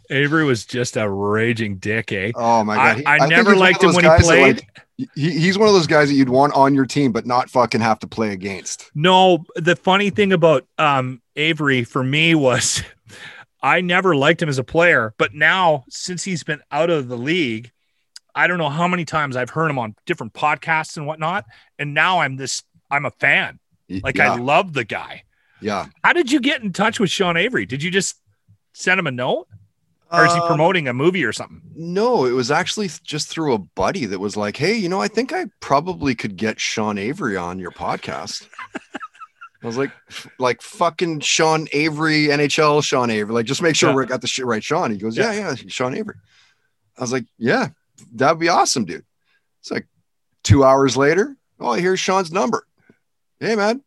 [0.10, 2.30] Avery was just a raging dick, eh?
[2.34, 2.84] Oh my god!
[2.84, 4.56] I, He- I, never liked him when he that, played.
[4.56, 7.50] like, he, he's one of those guys that you'd want on your team, but not
[7.50, 8.90] fucking have to play against.
[8.94, 12.82] No, the funny thing about um, Avery for me was
[13.62, 17.18] I never liked him as a player, but now since he's been out of the
[17.18, 17.72] league,
[18.34, 21.46] I don't know how many times I've heard him on different podcasts and whatnot,
[21.78, 23.58] and now I'm this I'm a fan.
[23.88, 25.24] Like yeah, I love the guy.
[25.60, 25.86] Yeah.
[26.04, 27.66] How did you get in touch with Sean Avery?
[27.66, 28.16] Did you just
[28.72, 29.46] send him a note,
[30.12, 31.60] or is he Um, promoting a movie or something?
[31.74, 35.08] No, it was actually just through a buddy that was like, "Hey, you know, I
[35.08, 38.46] think I probably could get Sean Avery on your podcast."
[39.62, 39.90] I was like,
[40.38, 43.34] "Like fucking Sean Avery, NHL Sean Avery.
[43.34, 43.96] Like, just make sure Yeah.
[43.96, 45.32] we got the shit right." Sean, he goes, Yeah.
[45.32, 46.14] "Yeah, yeah, Sean Avery."
[46.96, 47.68] I was like, "Yeah,
[48.14, 49.04] that'd be awesome, dude."
[49.60, 49.86] It's like
[50.42, 51.36] two hours later.
[51.58, 52.66] Oh, here's Sean's number.
[53.38, 53.82] Hey, man.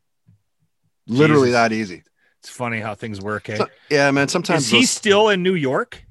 [1.07, 1.53] Literally Jesus.
[1.53, 2.03] that easy.
[2.41, 3.49] It's funny how things work.
[3.49, 3.57] Eh?
[3.57, 4.27] So- yeah, man.
[4.27, 6.03] Sometimes Is he those- still in New York?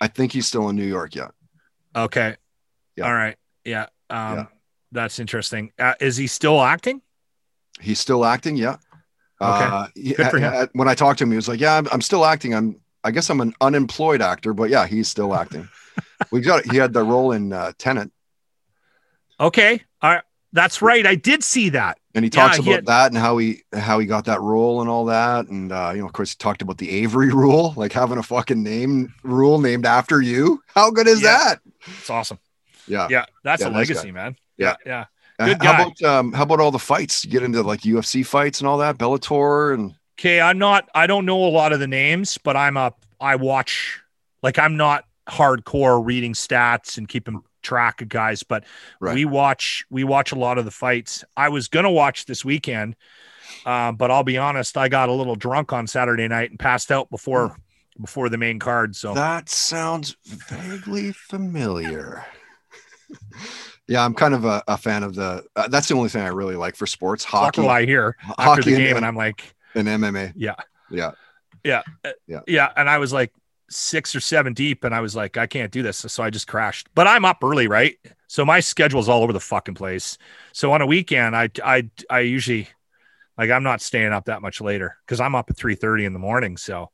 [0.00, 1.14] I think he's still in New York.
[1.14, 1.28] Yeah.
[1.96, 2.36] Okay.
[2.96, 3.04] Yeah.
[3.06, 3.36] All right.
[3.64, 3.86] Yeah.
[4.10, 4.46] Um, Yeah.
[4.92, 5.72] That's interesting.
[5.78, 7.02] Uh, is he still acting?
[7.80, 8.56] He's still acting.
[8.56, 8.76] Yeah.
[9.40, 10.52] Uh, Good for him.
[10.54, 12.54] uh, when I talked to him, he was like, "Yeah, I'm, I'm still acting.
[12.54, 12.80] I'm.
[13.04, 15.68] I guess I'm an unemployed actor, but yeah, he's still acting.
[16.32, 16.64] we got.
[16.70, 18.10] He had the role in uh, Tenet,
[19.38, 19.84] Okay.
[20.02, 20.24] All right.
[20.52, 21.06] That's right.
[21.06, 21.98] I did see that.
[22.14, 24.40] and he Yeah, talks he about had- that and how he how he got that
[24.40, 25.46] role and all that.
[25.48, 28.22] And uh, you know, of course, he talked about the Avery rule, like having a
[28.22, 30.62] fucking name rule named after you.
[30.74, 31.36] How good is Yeah.
[31.38, 31.60] that?
[31.86, 32.38] It's awesome.
[32.86, 33.08] Yeah.
[33.10, 33.26] Yeah.
[33.44, 34.36] That's Yeah, a nice legacy, man.
[34.56, 34.76] Yeah.
[34.86, 35.04] Yeah.
[35.38, 37.24] Good how about um, how about all the fights?
[37.24, 40.40] You get into like UFC fights and all that, Bellator, and Okay.
[40.40, 44.00] I'm not, I don't know a lot of the names, but I'm up, I watch,
[44.42, 48.64] like, I'm not hardcore reading stats and keeping track of guys, but
[49.00, 49.14] Right.
[49.14, 51.24] we watch, we watch a lot of the fights.
[51.36, 52.96] I was to watch this weekend.
[53.66, 56.90] Um, but I'll be honest, I got a little drunk on Saturday night and passed
[56.90, 57.56] out before
[58.00, 58.96] before the main card.
[58.96, 62.24] So That sounds vaguely familiar.
[63.88, 65.44] yeah, I'm kind of a, a fan of the.
[65.56, 68.70] Uh, that's the only thing I really like for sports: hockey, I hear after hockey
[68.70, 70.32] the game, and, and I'm like, and MMA.
[70.36, 70.54] yeah,
[71.64, 72.40] Yeah, uh, Yeah.
[72.46, 72.70] yeah.
[72.76, 73.32] And I was like
[73.70, 76.46] six or seven deep, and I was like, I can't do this, so I just
[76.48, 76.88] crashed.
[76.94, 77.96] But I'm up early, right?
[78.26, 80.18] So my schedule's all over the fucking place.
[80.52, 82.68] So on a weekend, I I I usually
[83.36, 86.12] like I'm not staying up that much later because I'm up at three thirty in
[86.12, 86.56] the morning.
[86.56, 86.90] So.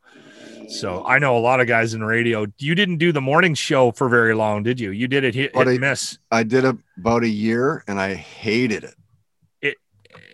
[0.68, 2.46] So I know a lot of guys in radio.
[2.58, 4.92] You didn't do the morning show for very long, did you?
[4.92, 8.14] You did it hit, hit I- miss I did a, about a year, and I
[8.14, 8.94] hated it.
[9.60, 9.76] It-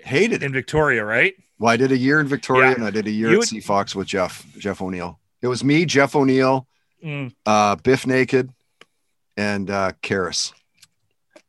[0.04, 0.46] hated it.
[0.46, 1.34] in Victoria, right?
[1.58, 2.74] Well, I did a year in Victoria, Yeah.
[2.76, 5.18] and I did a year You at would- CFOX with Jeff Jeff O'Neill.
[5.42, 6.66] It was me, Jeff O'Neill,
[7.04, 7.34] Mm.
[7.46, 8.52] uh, Bif Naked,
[9.36, 10.52] and uh, Karis.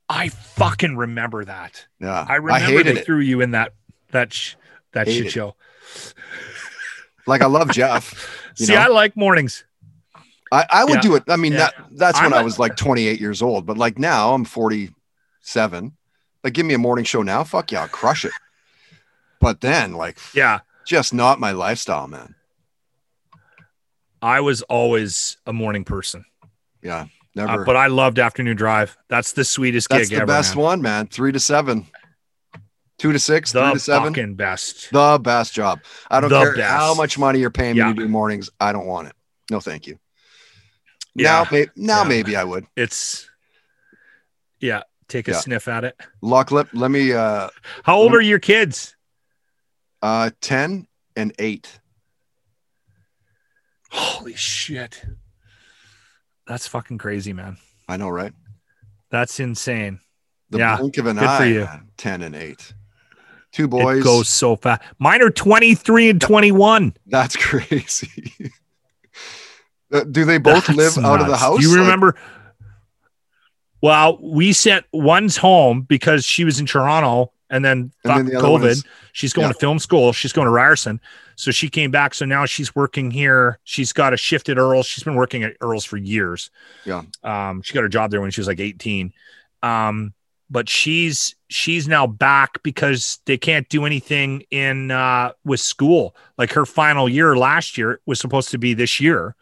[0.08, 1.86] I fucking remember that.
[2.00, 3.06] Yeah, I remember hated they it.
[3.06, 3.74] threw you in that
[4.12, 4.56] that sh-
[4.94, 5.56] that Hated shit show.
[7.28, 8.38] Like I love Jeff.
[8.58, 8.82] You See, know?
[8.82, 9.64] I like mornings.
[10.52, 11.02] I, I would Yeah.
[11.02, 11.24] do it.
[11.30, 11.60] I mean, Yeah.
[11.60, 14.44] that that's when I'm I a- was like 28 years old, but like now I'm
[14.44, 15.94] 47.
[16.44, 17.46] Like, give me a morning show now.
[17.46, 18.34] Fuck yeah, I'll crush it.
[19.40, 22.36] But then, like, Yeah, just not my lifestyle, man.
[24.22, 26.26] I was always a morning person,
[26.84, 27.06] Yeah, uh,
[27.36, 27.66] never.
[27.66, 28.96] but I loved afternoon drive.
[29.10, 30.28] That's the sweetest that's gig the ever.
[30.28, 30.64] best man.
[30.64, 31.08] one, man.
[31.08, 31.88] Three to seven,
[33.00, 34.14] two to six, three The to seven.
[34.14, 34.92] fucking best.
[34.92, 35.80] The best job.
[36.10, 36.70] I don't The care best.
[36.72, 37.88] how much money you're paying Yeah.
[37.88, 38.50] me to do mornings.
[38.60, 39.14] I don't want it.
[39.50, 39.98] No, thank you.
[41.16, 41.44] Yeah.
[41.44, 42.08] Now, may, now Yeah.
[42.10, 42.66] maybe I would.
[42.76, 43.28] It's
[44.60, 44.84] yeah.
[45.08, 46.00] Take a sniff at it.
[46.22, 47.50] Luck, let, let me, uh,
[47.84, 48.96] How old are your kids?
[50.02, 51.81] uh, 10 and eight.
[53.92, 55.04] Holy shit.
[56.48, 57.58] That's fucking crazy, man.
[57.88, 58.34] I know, right?
[59.10, 60.00] That's insane.
[60.50, 61.68] The Yeah, blink of an good for eye, you.
[61.98, 62.74] 10 and 8.
[63.52, 64.00] Two boys.
[64.00, 64.82] It goes so fast.
[64.98, 66.94] Mine are 23 and 21.
[67.08, 68.34] That's crazy.
[69.92, 71.60] Uh, Do they both That's live out of the house?
[71.60, 72.16] Do you Like, remember?
[73.82, 78.40] Well, we sent one's home because she was in Toronto and then, And then the
[78.42, 78.68] COVID.
[78.68, 79.54] is- she's going yeah.
[79.54, 80.14] to film school.
[80.14, 81.02] She's going to Ryerson.
[81.42, 82.14] So she came back.
[82.14, 83.58] So now she's working here.
[83.64, 84.86] She's got a shift at Earl's.
[84.86, 86.52] She's been working at Earl's for years.
[86.86, 87.02] Yeah.
[87.24, 89.12] Um, she got her job there when she was like 18.
[89.64, 90.14] Um,
[90.52, 96.16] but she's she's now back because they can't do anything in uh with school.
[96.38, 99.36] Like her final year last year was supposed to be this year.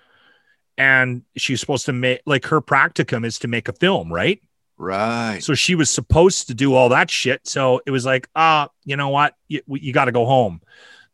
[0.77, 4.41] And she's supposed to make like her practicum is to make a film, right?
[4.77, 5.39] Right.
[5.41, 7.45] So she was supposed to do all that shit.
[7.45, 9.35] So it was like, ah, you know what?
[9.49, 10.61] You, you got to go home.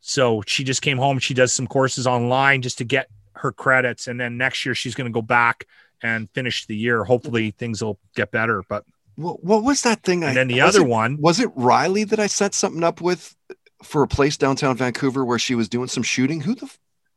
[0.08, 1.18] So she just came home.
[1.18, 4.06] She does some courses online just to get her credits.
[4.06, 5.66] And then next year she's going to go back
[6.00, 7.02] and finish the year.
[7.02, 8.62] Hopefully things will get better.
[8.68, 8.84] But,
[9.16, 10.22] What, what was that thing?
[10.22, 13.00] I, and then the other it- one, was it Riley that I set something up
[13.00, 13.34] with
[13.82, 16.42] for a place downtown Vancouver where she was doing some shooting?
[16.42, 16.72] Who the?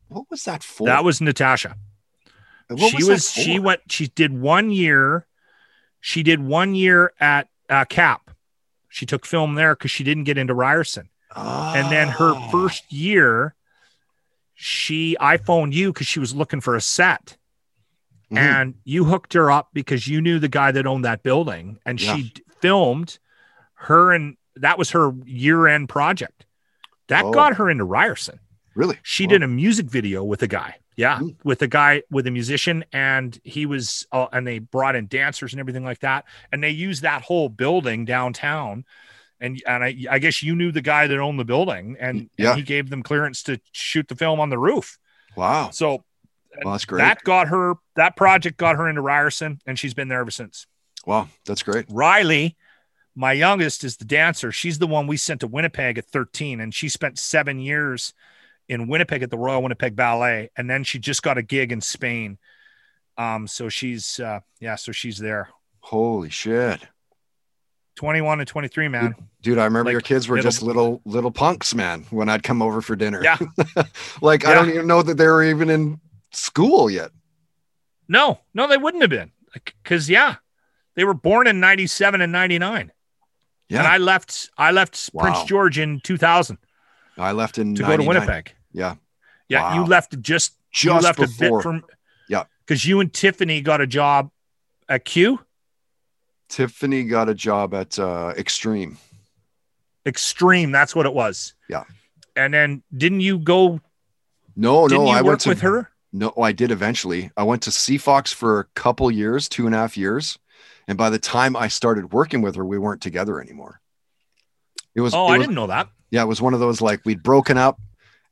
[0.08, 0.88] What was that for?
[0.88, 1.76] that was Natasha.
[2.66, 5.26] What she that was, she went, she did one year.
[6.00, 8.32] She did one year at uh, CAP.
[8.88, 11.08] She took film there because she didn't get into Ryerson.
[11.36, 12.48] And then her Ah.
[12.50, 13.54] first year
[14.54, 17.36] she i phoned you because she was looking for a set
[18.30, 18.38] Mhm.
[18.38, 22.00] and you hooked her up because you knew the guy that owned that building and
[22.00, 22.14] Yeah.
[22.16, 23.18] she d- filmed
[23.74, 26.46] her and that was her year-end project
[27.08, 27.32] that Oh.
[27.32, 28.38] got her into ryerson
[28.74, 29.30] really she Wow.
[29.30, 31.36] did a music video with a guy yeah Mm.
[31.42, 35.52] with a guy with a musician and he was uh, and they brought in dancers
[35.52, 38.84] and everything like that and they used that whole building downtown
[39.40, 42.50] and and I, I guess you knew the guy that owned the building and, Yeah.
[42.50, 44.98] and he gave them clearance to shoot the film on the roof
[45.36, 45.70] Wow.
[45.70, 46.04] so
[46.64, 46.98] Well, that's great.
[46.98, 50.66] that got her that project got her into ryerson and she's been there ever since
[51.06, 51.86] wow, that's great.
[51.88, 52.56] riley
[53.16, 56.74] my youngest is the dancer she's the one we sent to winnipeg at 13 and
[56.74, 58.12] she spent seven years
[58.68, 61.80] in winnipeg at the royal winnipeg ballet and then she just got a gig in
[61.80, 62.38] spain
[63.18, 65.48] um so she's uh yeah so she's there
[65.82, 66.86] Holy shit,
[68.00, 69.58] 21 and 23 man dude!
[69.58, 72.06] I remember Like, your kids were little- just little little punks, man.
[72.08, 73.36] When I'd come over for dinner, Yeah.
[74.22, 76.00] like I don't even know that they were even in
[76.32, 77.10] school yet.
[78.08, 80.36] no no they wouldn't have been because yeah
[80.94, 82.90] they were born in 97 and 99
[83.68, 85.24] Yeah, and i left i left Wow.
[85.24, 86.56] prince george in 2000
[87.18, 88.94] I left in to go to winnipeg Yeah,
[89.48, 91.84] yeah you left just you just left before a bit from
[92.30, 92.44] Yeah.
[92.64, 94.30] because you and tiffany got a job
[94.88, 95.40] at q
[96.50, 98.98] Tiffany got a job at uh, Extreme.
[100.06, 101.84] extreme that's what it was Yeah.
[102.36, 103.80] and then didn't you go
[104.56, 107.30] No, no, I went to with her No, I did eventually.
[107.36, 110.38] I went to CFOX for a couple years, two and a half years.
[110.88, 113.80] And by the time I started working with her, we weren't together anymore.
[114.96, 116.80] It was, oh it i was- didn't know that yeah, it was one of those
[116.80, 117.78] like we'd broken up.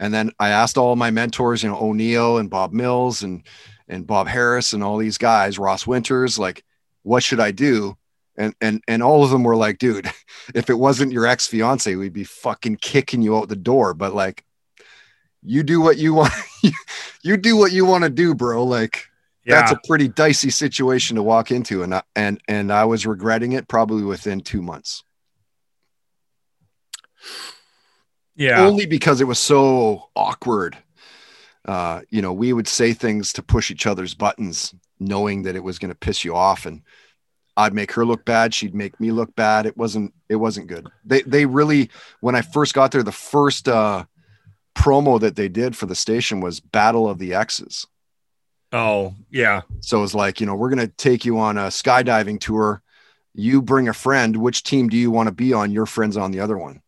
[0.00, 3.44] And then I asked all my mentors, you know, O'Neill and Bob Mills and
[3.88, 6.64] and Bob Harris and all these guys, Ross Winters, like,
[7.04, 7.96] what should I do?
[8.38, 10.10] And and and all of them were like, dude,
[10.54, 13.92] if it wasn't your ex-fiance, we'd be fucking kicking you out the door.
[13.92, 14.44] But like,
[15.42, 16.32] you do what you want,
[17.22, 18.64] you do what you want to do, bro.
[18.64, 19.08] Like
[19.48, 21.82] yeah that's a pretty dicey situation to walk into.
[21.82, 25.02] And I, and and I was regretting it probably within two months.
[28.36, 30.76] yeah only because it was so awkward.
[31.64, 35.62] Uh, you know, we would say things to push each other's buttons, knowing that it
[35.62, 36.82] was going to piss you off, and
[37.58, 38.54] I'd make her look bad.
[38.54, 39.66] She'd make me look bad.
[39.66, 40.14] It wasn't.
[40.28, 40.88] It wasn't good.
[41.04, 41.90] They they really
[42.20, 44.04] when I first got there, the first uh,
[44.74, 47.86] promo that they did for the station was Battle of the X's.
[48.72, 51.68] oh yeah So it was like, you know, we're going to take you on a
[51.68, 52.82] skydiving tour.
[53.34, 54.36] You bring a friend.
[54.36, 55.70] Which team do you want to be on?
[55.72, 56.80] Your friend's on the other one,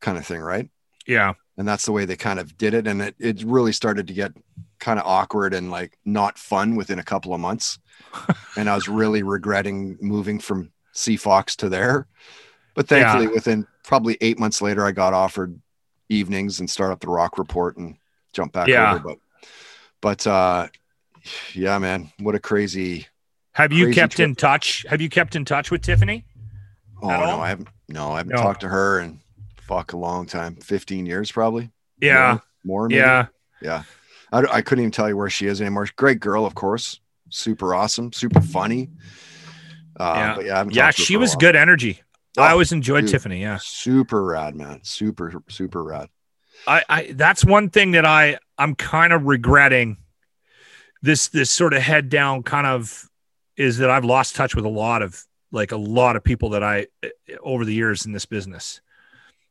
[0.00, 0.68] kind of thing, right?
[1.06, 4.08] yeah and that's the way they kind of did it and it, it really started
[4.08, 4.32] to get
[4.78, 7.78] kind of awkward and like not fun within a couple of months
[8.56, 12.06] and i was really regretting moving from CFOX to there
[12.74, 13.32] but thankfully Yeah.
[13.32, 15.58] within probably eight months later i got offered
[16.08, 17.96] evenings and start up the rock report and
[18.32, 18.94] jump back Yeah.
[18.94, 19.18] over but
[20.00, 20.68] but uh
[21.54, 23.06] yeah man what a crazy
[23.52, 24.28] have you Crazy kept trip.
[24.28, 26.24] in touch have you kept in touch with tiffany
[27.02, 27.40] oh no all?
[27.40, 28.42] i haven't no i haven't No.
[28.42, 29.20] talked to her in
[29.58, 31.70] fuck a long time 15 years probably
[32.00, 32.98] yeah more, more maybe.
[33.00, 33.26] yeah
[33.60, 33.82] Yeah.
[34.32, 35.88] I, I couldn't even tell you where she is anymore.
[35.96, 37.00] Great girl, of course.
[37.30, 38.90] Super awesome, super funny.
[39.98, 40.34] Uh, Yeah.
[40.36, 42.02] But yeah, yeah talked to her she was good energy
[42.38, 43.10] i Oh, always enjoyed dude.
[43.12, 44.80] tiffany yeah Super rad, man.
[44.82, 46.08] Super, super rad.
[46.66, 49.96] I, I that's one thing that I I'm kind of regretting
[51.02, 53.08] this this sort of head down kind of
[53.56, 55.22] is that I've lost touch with a lot of
[55.52, 56.86] like a lot of people that I
[57.42, 58.80] over the years in this business.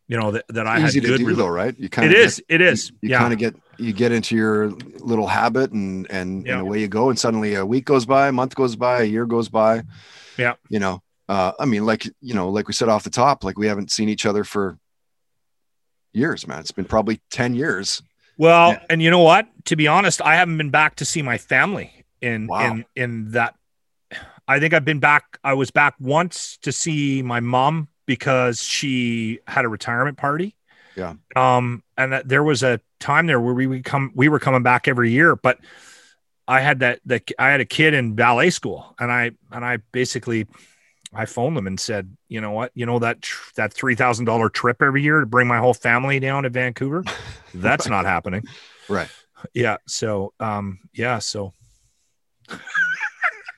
[0.08, 1.18] You know, that, that I Easy had to good.
[1.20, 1.76] do rela- though, right?
[1.80, 2.41] You it kind of is.
[2.47, 2.91] It is.
[3.01, 3.20] You yeah.
[3.20, 4.68] kind of get you get into your
[4.99, 6.53] little habit, and and, Yeah.
[6.53, 9.06] and away you go, and suddenly a week goes by, a month goes by, a
[9.06, 9.84] year goes by.
[10.38, 10.53] Yeah.
[10.70, 13.58] You know, uh, I mean, like you know, like we said off the top, like
[13.58, 14.78] we haven't seen each other for
[16.14, 16.60] years, man.
[16.60, 18.01] It's been probably ten years.
[18.38, 18.84] Well, Yeah.
[18.89, 19.47] and you know what?
[19.66, 22.74] To be honest, I haven't been back to see my family in Wow.
[22.74, 23.56] in in that.
[24.47, 25.39] I think I've been back.
[25.43, 30.56] I was back once to see my mom because she had a retirement party.
[30.95, 31.16] Yeah.
[31.36, 34.12] Um, and that there was a time there where we would come.
[34.16, 35.60] We were coming back every year, but
[36.47, 37.01] I had that.
[37.06, 40.47] The I had a kid in ballet school, and I and I basically.
[41.18, 44.26] I phoned them and said, you know what, you know that tr- that three thousand
[44.26, 47.06] dollar trip every year to bring my whole family down to Vancouver,
[47.53, 48.43] that's not happening.
[48.89, 49.08] Right.
[49.53, 49.78] Yeah.
[49.88, 51.20] So, um, yeah.
[51.20, 51.53] So,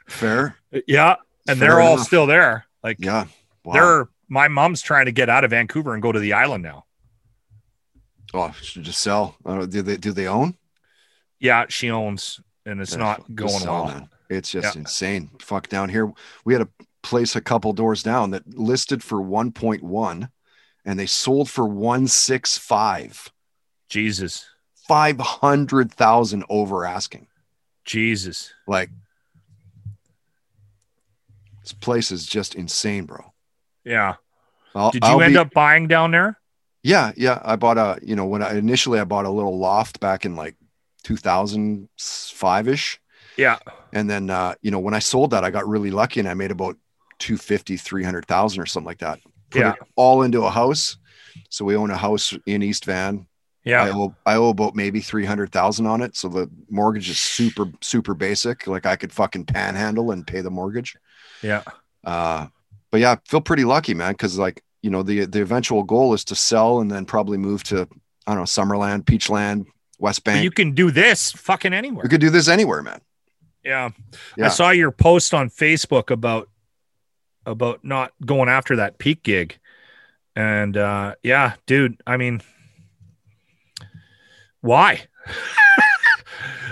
[0.07, 0.55] Fair.
[0.87, 1.15] yeah.
[1.47, 2.65] And Fair they're all still there.
[2.83, 3.25] Like, Yeah.
[3.63, 3.73] Wow.
[3.73, 6.85] they're, my mom's trying to get out of Vancouver and go to the island now.
[8.33, 9.35] oh, should just sell.
[9.45, 10.55] Uh, do they do they own?
[11.39, 11.65] Yeah.
[11.69, 13.93] She owns, and it's not going sell, well.
[13.93, 14.09] man.
[14.29, 14.81] It's just Yeah.
[14.81, 15.29] insane.
[15.39, 16.11] Fuck down here.
[16.43, 16.69] We had a
[17.03, 20.29] place a couple doors down that listed for 1.1
[20.83, 23.31] and they sold for 165.
[23.87, 24.45] Jesus.
[24.89, 27.27] 500,000 over asking.
[27.85, 28.53] Jesus.
[28.67, 28.89] Like
[31.61, 33.33] this place is just insane, bro.
[33.87, 34.15] Yeah.
[34.75, 36.37] I'll- Did you I'll end be- up buying down there?
[36.83, 37.41] Yeah, yeah.
[37.43, 40.35] I bought a, you know, when I initially I bought a little loft back in
[40.35, 40.55] like
[41.03, 42.99] 2005 ish.
[43.37, 43.57] Yeah.
[43.93, 46.33] And then, uh, you know, when I sold that, I got really lucky and I
[46.33, 46.75] made about
[47.19, 49.19] 250, 300,000 or something like that.
[49.49, 49.71] Put Yeah.
[49.73, 50.97] it all into a house.
[51.49, 53.27] So we own a house in East Van.
[53.63, 53.83] Yeah.
[53.83, 56.15] I owe, I owe about maybe 300,000 on it.
[56.15, 58.65] So the mortgage is super, super basic.
[58.65, 60.95] Like I could fucking panhandle and pay the mortgage.
[61.41, 61.63] Yeah.
[62.03, 62.47] Uh,
[62.91, 64.13] but yeah, I feel pretty lucky, man.
[64.15, 67.63] Cause like, you know, the, the eventual goal is to sell and then probably move
[67.65, 67.87] to,
[68.25, 69.65] I don't know, Summerland, Peachland,
[69.99, 70.43] West But Bank.
[70.43, 72.03] you can do this fucking anywhere.
[72.03, 73.01] we could do this anywhere, man.
[73.63, 73.89] Yeah.
[74.37, 74.45] Yeah.
[74.45, 76.49] I saw your post on Facebook about
[77.45, 79.57] about not going after that peak gig.
[80.35, 82.41] And uh yeah, dude, I mean
[84.61, 85.01] why?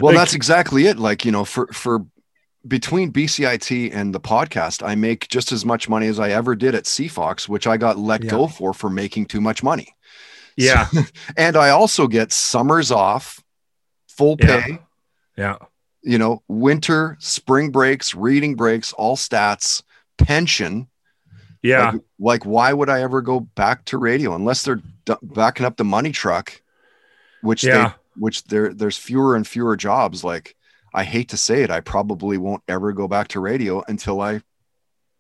[0.02, 0.98] Well, Like- that's exactly it.
[1.00, 2.06] Like, you know, for, for
[2.68, 6.74] between BCIT and the podcast, I make just as much money as I ever did
[6.76, 8.32] at CFox, which I got let Yeah.
[8.32, 9.96] go for, for making too much money.
[10.58, 10.88] Yeah.
[11.38, 13.44] And I also get summers off,
[14.08, 14.62] full Yeah.
[14.64, 14.80] pay,
[15.38, 15.58] Yeah.
[16.02, 19.84] you know, winter, spring breaks, reading breaks, all stats,
[20.18, 20.88] pension.
[21.62, 21.92] Yeah.
[21.92, 25.78] Like, like, why would I ever go back to radio unless they're d- backing up
[25.78, 26.62] the money truck,
[27.42, 27.90] which Yeah.
[27.90, 30.24] they, which there, there's fewer and fewer jobs.
[30.24, 30.55] Like,
[30.96, 34.42] I hate to say it, I probably won't ever go back to radio until I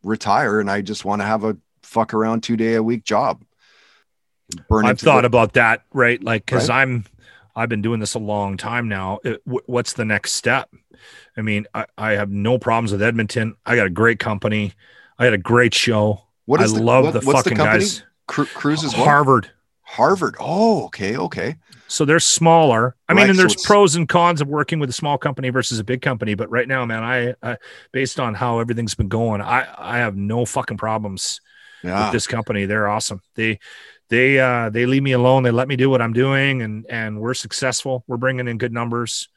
[0.04, 3.44] retire, and I just want to have a fuck around two day a week job.
[4.70, 6.24] Burn I've thought the- about that, right?
[6.24, 6.82] Like cuz Right.
[6.84, 7.06] I'm
[7.56, 9.20] I've been doing this a long time now.
[9.26, 10.70] Uh, it, wh- what's the next step?
[11.38, 13.56] I mean, I, I have no problems with Edmonton.
[13.66, 14.74] I got a great company.
[15.18, 16.22] I had a great show.
[16.46, 17.80] what I the, love what- the fucking company?
[17.80, 18.04] guys.
[18.28, 18.92] Cru- Corus?
[18.94, 19.52] Harvard.
[19.86, 20.36] Harvard.
[20.40, 21.56] Oh, okay, okay.
[21.88, 22.96] So they're smaller.
[23.08, 25.50] I mean, and so there's it's- pros and cons of working with a small company
[25.50, 26.34] versus a big company.
[26.34, 27.58] But right now, man, I, I
[27.92, 31.40] based on how everything's been going, I I have no fucking problems
[31.84, 32.66] Yeah, with this company.
[32.66, 33.22] They're awesome.
[33.36, 33.60] They
[34.10, 35.44] they uh they leave me alone.
[35.44, 38.04] They let me do what I'm doing, and and we're successful.
[38.08, 39.30] We're bringing in good numbers,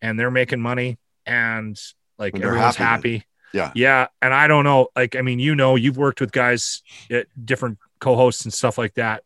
[0.00, 1.80] and they're making money, and
[2.18, 3.26] like And everyone's happy happy.
[3.54, 3.70] Yeah.
[3.74, 4.06] yeah.
[4.22, 7.78] And I don't know, like I mean, you know, you've worked with guys, at different
[8.00, 9.22] co-hosts and stuff like that,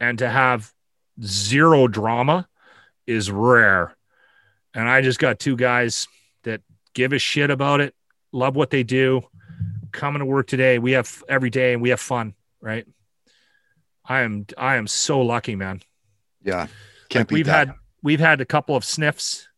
[0.00, 0.72] and to have
[1.22, 2.48] zero drama
[3.06, 3.94] is rare.
[4.74, 6.08] And I just got two guys
[6.42, 6.62] that
[6.94, 7.94] give a shit about it,
[8.32, 9.22] love what they do,
[9.92, 10.78] coming to work today.
[10.78, 12.86] We have every day and we have fun, right?
[14.04, 15.80] I am I am so lucky, man.
[16.42, 16.66] yeah.
[17.08, 17.68] Can't Like, we've that.
[17.68, 19.48] had we've had a couple of sniffs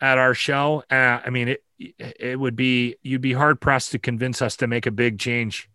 [0.00, 0.84] at our show.
[0.90, 1.64] Uh, I mean, it
[1.98, 5.68] it would be you'd be hard pressed to convince us to make a big change.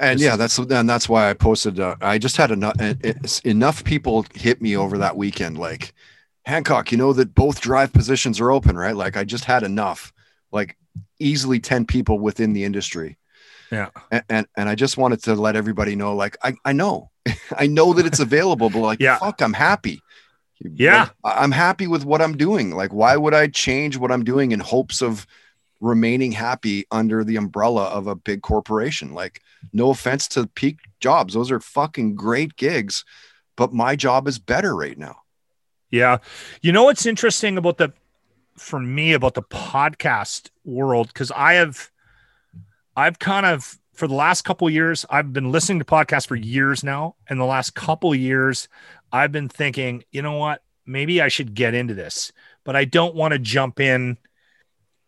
[0.00, 1.78] And This yeah, that's and that's why I posted.
[1.78, 2.74] Uh, I just had enough
[3.44, 5.58] enough people hit me over that weekend.
[5.58, 5.92] Like
[6.46, 8.96] Hancock, you know that both drive positions are open, right?
[8.96, 10.12] Like I just had enough.
[10.50, 10.76] Like
[11.18, 13.18] easily ten people within the industry.
[13.70, 13.90] Yeah.
[14.10, 16.16] And and, and I just wanted to let everybody know.
[16.16, 17.10] Like I I know,
[17.56, 19.18] I know that it's available, but like Yeah.
[19.18, 20.00] fuck, I'm happy.
[20.60, 21.10] Yeah.
[21.22, 22.70] Like, I'm happy with what I'm doing.
[22.72, 25.26] Like why would I change what I'm doing in hopes of
[25.80, 29.14] remaining happy under the umbrella of a big corporation?
[29.14, 29.40] Like
[29.72, 33.04] no offense to peak jobs those are fucking great gigs
[33.56, 35.16] but my job is better right now
[35.90, 36.18] Yeah.
[36.62, 37.92] You know what's interesting about the
[38.56, 41.90] for me about the podcast world cuz I have
[42.96, 46.82] I've kind of for the last couple years, I've been listening to podcasts for years
[46.82, 47.16] now.
[47.28, 48.68] And the last couple years,
[49.12, 50.62] I've been thinking, you know what?
[50.86, 52.32] Maybe I should get into this,
[52.64, 54.16] but I don't want to jump in.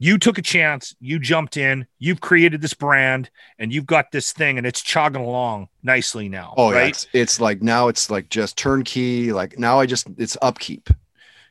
[0.02, 3.30] You took a chance, you jumped in, you've created this brand,
[3.60, 6.54] and you've got this thing, and it's chugging along nicely now.
[6.56, 6.86] Oh, yeah.
[6.86, 9.32] It's, it's like now it's like just turnkey.
[9.32, 10.90] Like now I just, it's upkeep.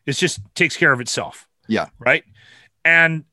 [0.06, 1.48] It just takes care of itself.
[1.70, 1.86] Yeah.
[1.98, 2.26] Right.
[2.84, 3.24] And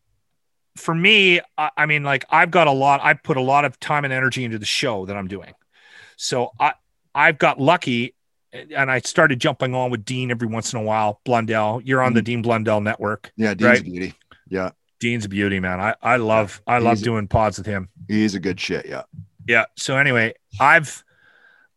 [0.77, 3.81] for me, I, I mean, like I've got a lot, I put a lot of
[3.81, 5.55] time and energy into the show that I'm doing.
[6.17, 6.75] So I,
[7.13, 8.15] I've got lucky
[8.53, 11.21] and I started jumping on with Dean every once in a while.
[11.25, 12.25] Blundell, you're on the mm-hmm.
[12.25, 13.33] Dean Blundell network.
[13.37, 13.55] Yeah.
[13.55, 13.85] Dean's Right.
[13.85, 14.15] beauty.
[14.49, 14.71] Yeah.
[15.01, 15.81] Dean's a beauty, man.
[15.81, 17.89] I, I love, I love He's- doing pods with him.
[18.09, 18.87] He's a good shit.
[18.87, 19.03] Yeah.
[19.47, 19.65] Yeah.
[19.77, 21.05] So anyway, I've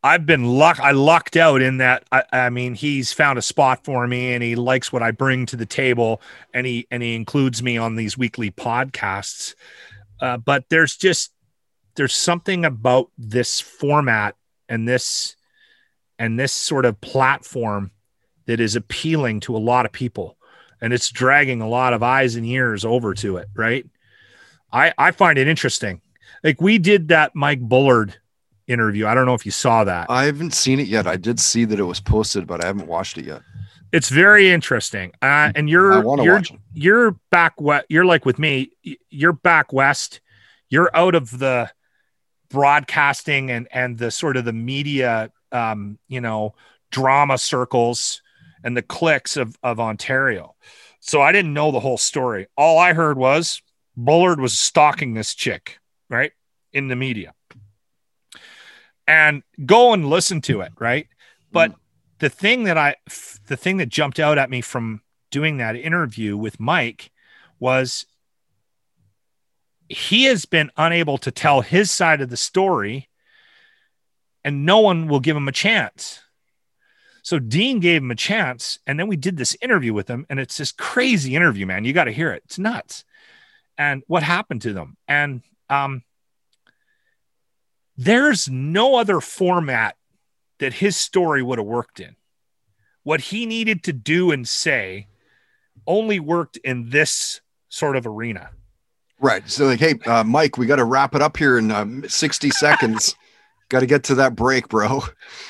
[0.04, 3.86] I've been luck I lucked out in that I, I mean he's found a spot
[3.86, 6.22] for me and he likes what I bring to the table
[6.54, 9.54] and he and he includes me on these weekly podcasts.
[10.20, 11.32] Uh, but there's just
[11.96, 14.36] there's something about this format
[14.68, 15.36] and this
[16.18, 17.92] and this sort of platform
[18.48, 20.38] that is appealing to a lot of people
[20.82, 23.86] and it's dragging a lot of eyes and ears over to it, right?
[24.72, 26.02] I I find it interesting.
[26.44, 28.16] Like we did that Mike Bullard
[28.68, 29.06] interview.
[29.06, 30.10] I don't know if you saw that.
[30.10, 31.06] I haven't seen it yet.
[31.08, 33.42] I did see that it was posted, but I haven't watched it yet.
[33.92, 35.12] It's very interesting.
[35.22, 36.42] Uh, and you're you're
[36.74, 37.86] you're back west.
[37.90, 38.72] You're like with me.
[39.10, 40.22] You're back west.
[40.70, 41.70] You're out of the
[42.50, 46.56] broadcasting and and the sort of the media, um, you know,
[46.90, 48.22] drama circles
[48.64, 50.56] and the cliques of of Ontario.
[51.00, 52.48] So I didn't know the whole story.
[52.56, 53.62] All I heard was
[53.98, 55.80] Bullard was stalking this chick,
[56.10, 56.32] right,
[56.72, 57.34] in the media.
[59.08, 61.08] And go and listen to it, right?
[61.52, 61.76] But mm.
[62.20, 62.96] the thing that I,
[63.48, 65.02] the thing that jumped out at me from
[65.32, 67.12] doing that interview with Mike
[67.60, 68.06] was
[69.90, 73.10] he has been unable to tell his side of the story
[74.44, 76.22] and no one will give him a chance.
[77.22, 80.40] So Dean gave him a chance and then we did this interview with him and
[80.40, 81.86] it's this crazy interview, man.
[81.86, 82.44] You got to hear it.
[82.46, 83.04] It's nuts.
[83.78, 84.98] And what happened to them?
[85.08, 86.04] And um
[87.98, 89.96] there's no other format
[90.60, 92.16] that his story would have worked in.
[93.04, 95.08] What he needed to do and say
[95.86, 98.50] only worked in this sort of arena.
[99.20, 99.48] Right.
[99.50, 102.50] So like, hey, uh, Mike, we got to wrap it up here in um, 60
[102.52, 103.16] seconds.
[103.72, 105.02] got to get to that break, bro.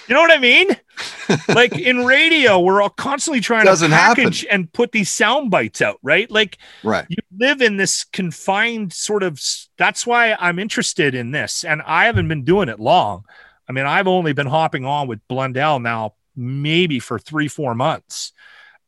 [0.07, 0.69] You know what I mean?
[1.49, 4.23] like in radio, we're all constantly trying Doesn't to happen.
[4.26, 6.30] package and put these sound bites out, right?
[6.30, 7.06] Like Right.
[7.10, 9.41] you live in this confined sort of
[9.77, 11.64] that's why I'm interested in this.
[11.64, 13.26] And I haven't been doing it long.
[13.68, 18.31] I mean, I've only been hopping on with Blundell now maybe for 3-4 months.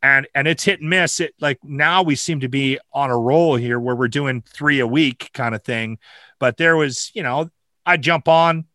[0.04, 1.20] And and it's hit and miss.
[1.22, 4.80] It like now we seem to be on a roll here where we're doing 3
[4.82, 5.98] a week kind of thing.
[6.40, 7.50] But there was, you know,
[7.86, 8.66] I jump on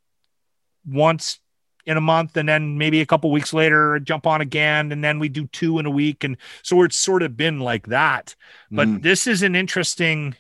[0.89, 1.41] once
[1.87, 5.19] in a month and then maybe a couple weeks later jump on again and then
[5.19, 6.23] we do two in a week.
[6.23, 8.35] And so it's sort of been like that.
[8.71, 9.03] But Mm.
[9.03, 10.37] this is an interesting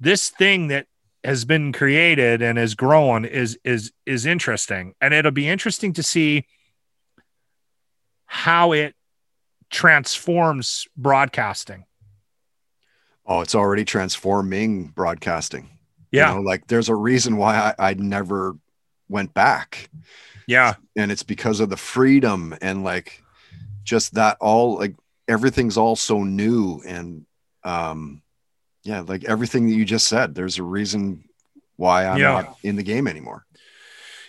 [0.00, 0.86] this thing that
[1.22, 4.94] has been created and is growing is is is interesting.
[5.00, 6.44] And it'll be interesting to see
[8.26, 8.94] how it
[9.70, 11.84] transforms broadcasting.
[13.24, 15.78] Oh, it's already transforming broadcasting.
[16.10, 16.34] You yeah.
[16.34, 18.56] know, like there's a reason why I, I never
[19.12, 19.90] went back.
[20.48, 23.22] yeah And it's because of the freedom and like
[23.84, 24.94] just that all like
[25.28, 26.82] everything's all so new.
[26.86, 27.26] And
[27.64, 28.22] um
[28.84, 31.28] yeah, like everything that you just said, there's a reason
[31.76, 32.32] why I'm Yeah.
[32.32, 33.46] not in the game anymore.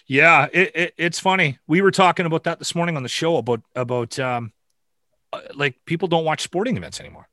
[0.06, 1.58] Yeah, it, it, it's funny.
[1.66, 4.52] We were talking about that this morning on the show about about um,
[5.32, 7.28] uh, like people don't watch sporting events anymore.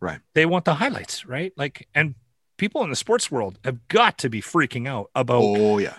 [0.00, 0.20] Right.
[0.34, 1.52] They want the highlights, right?
[1.56, 2.14] Like, and
[2.58, 5.42] people in the sports world have got to be freaking out about.
[5.42, 5.94] Oh yeah.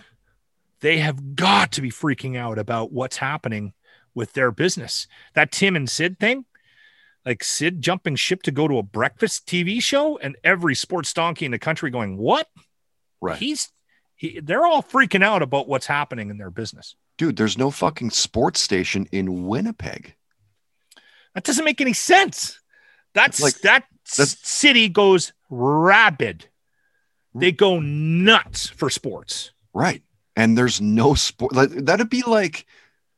[0.85, 3.73] They have got to be freaking out about what's happening
[4.13, 5.07] with their business.
[5.33, 6.45] That Tim and Sid thing,
[7.25, 11.45] like Sid jumping ship to go to a breakfast TV show, and every sports donkey
[11.45, 12.47] in the country going, "What?
[13.19, 13.35] Right.
[13.39, 13.71] He's."
[14.15, 16.95] He, they're all freaking out about what's happening in their business.
[17.17, 20.13] Dude, there's no fucking sports station in Winnipeg.
[21.33, 22.59] That doesn't make any sense.
[23.15, 23.85] That's Like, that
[24.15, 26.47] that's- city goes rabid.
[27.33, 29.49] They go nuts for sports.
[29.73, 30.03] Right.
[30.35, 31.53] And there's no sport.
[31.53, 32.65] That'd be like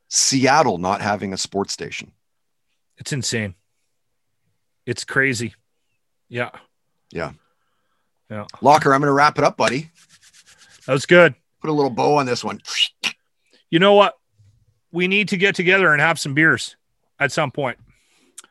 [0.08, 2.12] Seattle not having a sports station.
[2.98, 3.56] It's insane.
[4.86, 5.54] It's crazy.
[6.30, 6.52] Yeah,
[7.12, 7.32] Yeah.
[8.30, 8.46] Yeah.
[8.62, 9.90] Locker, I'm going to wrap it up, buddy.
[10.86, 11.34] that was good.
[11.62, 12.62] Put a little bow on this one.
[13.70, 14.16] You know what?
[14.92, 16.76] We need to get together and have some beers
[17.20, 17.78] at some point.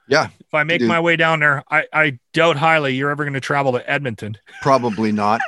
[0.09, 0.29] Yeah.
[0.41, 3.41] If I make my way down there, I, I doubt highly you're ever going to
[3.41, 4.39] travel to Edmonton.
[4.63, 5.41] Probably not.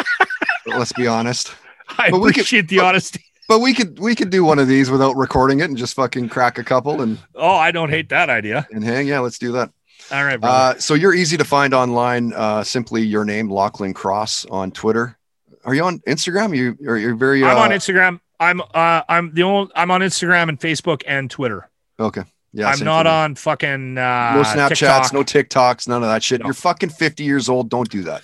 [0.66, 1.54] let's be honest.
[1.98, 3.20] I But we could- appreciate the honesty.
[3.46, 6.30] But we could we could do one of these without recording it and just fucking
[6.30, 8.66] crack a couple and Oh, I don't hate that idea.
[8.70, 9.06] and hang.
[9.06, 9.70] Yeah, let's do that.
[10.10, 10.38] All right.
[10.42, 12.32] Uh, so you're easy to find online.
[12.32, 15.18] Uh, simply your name, Lachlan Cross, on Twitter.
[15.66, 16.56] Are you on Instagram?
[16.56, 17.42] You are you're very.
[17.44, 18.20] Uh, I'm on Instagram.
[18.40, 21.68] I'm uh I'm the only I'm on Instagram and Facebook and Twitter.
[22.00, 22.22] Okay.
[22.54, 22.68] Yeah.
[22.68, 25.12] I'm not on fucking uh No Snapchats, TikTok.
[25.12, 26.40] no TikToks, none of that shit.
[26.40, 26.46] No.
[26.46, 27.68] You're fucking 50 years old.
[27.68, 28.22] Don't do that.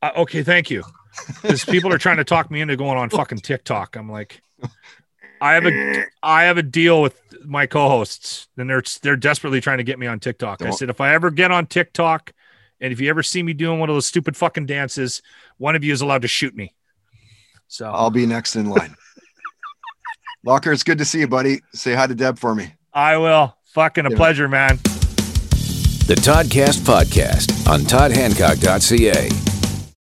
[0.00, 0.84] Uh, okay, thank you.
[1.42, 3.96] Because people are trying to talk me into going on fucking TikTok.
[3.96, 4.42] I'm like,
[5.40, 9.78] I have a I have a deal with my co-hosts, and they're they're desperately trying
[9.78, 10.62] to get me on TikTok.
[10.62, 12.32] I Don't- said if I ever get on TikTok,
[12.80, 15.22] and if you ever see me doing one of those stupid fucking dances,
[15.58, 16.74] one of you is allowed to shoot me.
[17.68, 18.94] So I'll be next in line.
[20.44, 21.60] Locker, it's good to see you, buddy.
[21.74, 22.74] Say hi to Deb for me.
[22.92, 23.56] I will.
[23.74, 24.16] Fucking a Yeah.
[24.16, 24.76] pleasure, man.
[26.06, 29.49] The Toddcast Podcast on toddhancock.ca.